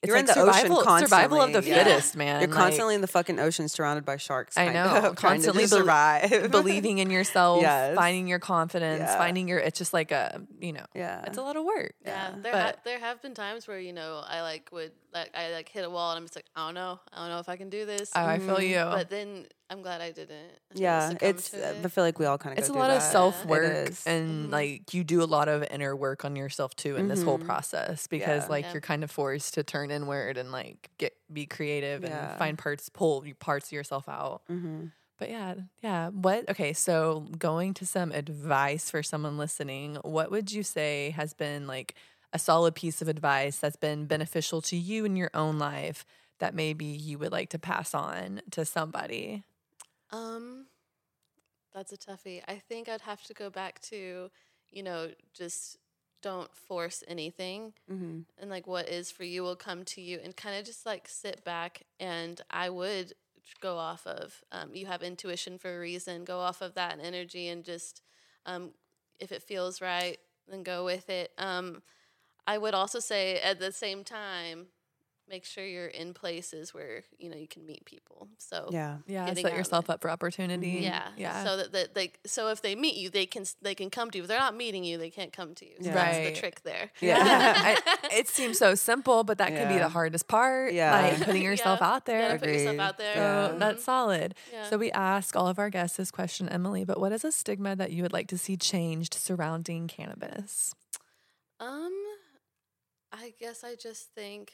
[0.04, 1.84] it's You're like in the ocean survival, survival of the constantly, yeah.
[1.86, 4.58] fittest man You're like- constantly in the fucking ocean surrounded by sharks.
[4.58, 6.52] I know, of, constantly just bel- survive.
[6.52, 7.96] believing in yourself, Yes.
[7.96, 9.18] finding your confidence, Yeah.
[9.18, 9.60] finding your.
[9.60, 11.24] It's just like a you know, yeah.
[11.26, 11.94] it's a lot of work.
[12.06, 12.36] Yeah, Yeah.
[12.42, 15.52] there But- ha- there have been times where you know I like would like I
[15.52, 17.50] like hit a wall and I'm just like I don't know I don't know if
[17.50, 18.12] I can do this.
[18.16, 18.70] Oh, I feel Mhm.
[18.70, 18.76] you.
[18.98, 20.52] But then I'm glad I didn't.
[20.76, 21.50] Yeah, it's.
[21.52, 22.60] to I feel like we all kind of.
[22.60, 24.06] it's a lot through of self It work, is.
[24.06, 24.52] and Mhm.
[24.52, 27.46] like you do a lot of inner work on yourself too in this whole Mhm.
[27.46, 28.50] process because Yeah.
[28.50, 28.72] like Yeah.
[28.74, 32.30] you're kind of forced to turn inward and like get be creative Yeah.
[32.32, 34.42] and find parts, pull parts of yourself out.
[34.50, 34.92] Mhm.
[35.20, 36.10] But yeah, yeah.
[36.10, 36.50] What?
[36.50, 41.66] Okay, so going to some advice for someone listening, what would you say has been
[41.68, 41.96] like
[42.34, 46.06] a solid piece of advice that's been beneficial to you in your own life
[46.40, 49.44] that maybe you would like to pass on to somebody?
[50.12, 50.68] Um,
[51.74, 52.44] that's a toughie.
[52.48, 54.30] I think I'd have to go back to,
[54.70, 55.78] you know, just
[56.22, 58.26] don't force anything, Mhm.
[58.38, 61.08] and like what is for you will come to you, and kind of just like
[61.08, 61.84] sit back.
[62.00, 63.14] And I would
[63.62, 66.26] go off of um, you have intuition for a reason.
[66.26, 68.02] Go off of that energy, and just
[68.46, 68.74] um,
[69.20, 71.34] if it feels right, then go with it.
[71.38, 71.84] Um,
[72.48, 74.68] I would also say at the same time,
[75.30, 78.28] make sure you're in places where you know you can meet people.
[78.38, 78.98] So Yeah.
[79.08, 80.80] Yeah, getting set yourself up for opportunity.
[80.84, 81.46] Yeah, Yeah.
[81.46, 84.18] So that, that they so if they meet you, they can they can come to
[84.18, 84.24] you.
[84.24, 85.76] If they're not meeting you, they can't come to you.
[85.80, 85.94] So Yeah.
[85.94, 86.34] that's Right.
[86.36, 86.92] the trick there.
[87.00, 87.18] Yeah.
[87.80, 90.74] I, it seems so simple, but that can be the hardest part.
[90.74, 90.92] Yeah.
[91.02, 91.88] Like putting yourself Yeah.
[91.88, 92.40] out You there.
[92.40, 93.16] put yourself out there.
[93.16, 93.48] Yeah.
[93.52, 94.36] So that's solid.
[94.52, 94.70] Yeah.
[94.70, 97.78] So we ask all of our guests this question, Emily, but what is a stigma
[97.78, 100.76] that you would like to see changed surrounding cannabis?
[101.62, 101.94] Um,
[103.14, 104.54] I guess I just think,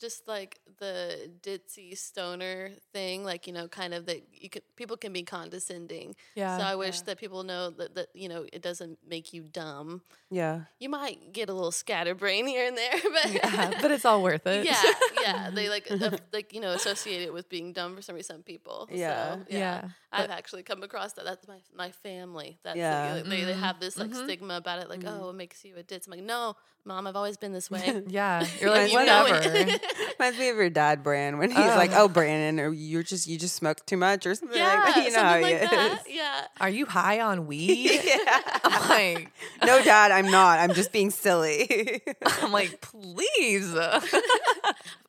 [0.00, 4.96] just like the ditzy stoner thing, like you know, kind of that you could people
[4.96, 6.14] can be condescending.
[6.34, 6.58] Yeah.
[6.58, 10.02] So I wish that people know that that you know it doesn't make you dumb.
[10.30, 10.62] Yeah.
[10.80, 14.46] You might get a little scatterbrain here and there, but yeah, but it's all worth
[14.46, 14.66] it.
[14.66, 14.82] yeah,
[15.22, 18.36] yeah, they like uh, like you know associate it with being dumb for some reason.
[18.36, 19.36] Some people, Yeah.
[19.36, 21.24] so, Yeah, I've actually come across that.
[21.24, 22.58] That's my my family.
[22.64, 23.16] That's Yeah.
[23.16, 23.22] yeah.
[23.22, 23.60] they, they Mhm.
[23.60, 24.24] have this like Mhm.
[24.24, 26.06] stigma about it, like oh, it makes you a ditz.
[26.08, 28.02] I'm like, no, mom, I've always been this way.
[28.08, 28.44] Yeah.
[28.60, 29.78] You're Like, like, you whatever.
[29.90, 30.16] It.
[30.18, 32.04] Reminds me of your dad, Brand, when he's like, Oh.
[32.04, 35.04] "Oh, Brannon, or you're just you just smoke too much or something yeah, like that."
[35.04, 35.70] You know how something he like is.
[35.70, 36.02] that.
[36.08, 38.00] Yeah, Are you high on weed?
[38.04, 38.40] yeah.
[38.64, 39.30] I'm like,
[39.64, 40.58] No, Dad, I'm not.
[40.58, 42.02] I'm just being silly.
[42.42, 43.74] I'm like, please.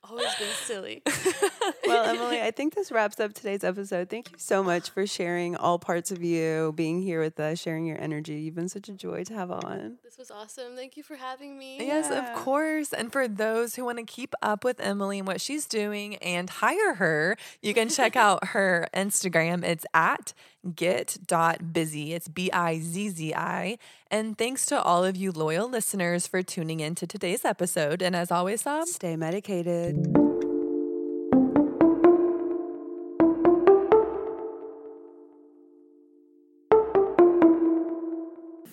[0.10, 1.02] Always been silly.
[1.88, 4.10] well, Emily, I think this wraps up today's episode.
[4.10, 7.86] Thank you so much for sharing all parts of you, being here with us, sharing
[7.86, 8.36] your energy.
[8.36, 9.98] You've been such a joy to have on.
[10.04, 10.76] This was awesome.
[10.76, 11.78] Thank you for having me.
[11.86, 12.34] Yes, Yeah.
[12.34, 12.94] of course.
[12.94, 16.50] And for those who want to keep up with Emily and what she's doing and
[16.50, 19.64] hire her, you can check out her Instagram.
[19.64, 20.34] It's at
[20.76, 22.12] get.bizzi.
[22.12, 23.78] It's B I Z Z I.
[24.10, 28.02] And thanks to all of you loyal listeners for tuning in to today's episode.
[28.02, 30.28] And as always, Sob, Stay medicated.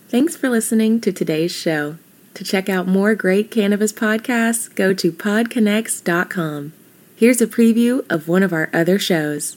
[0.08, 1.96] Thanks for listening to today's show.
[2.34, 6.72] To check out more great cannabis podcasts, go to podconnects.com.
[7.16, 9.56] Here's a preview of one of our other shows.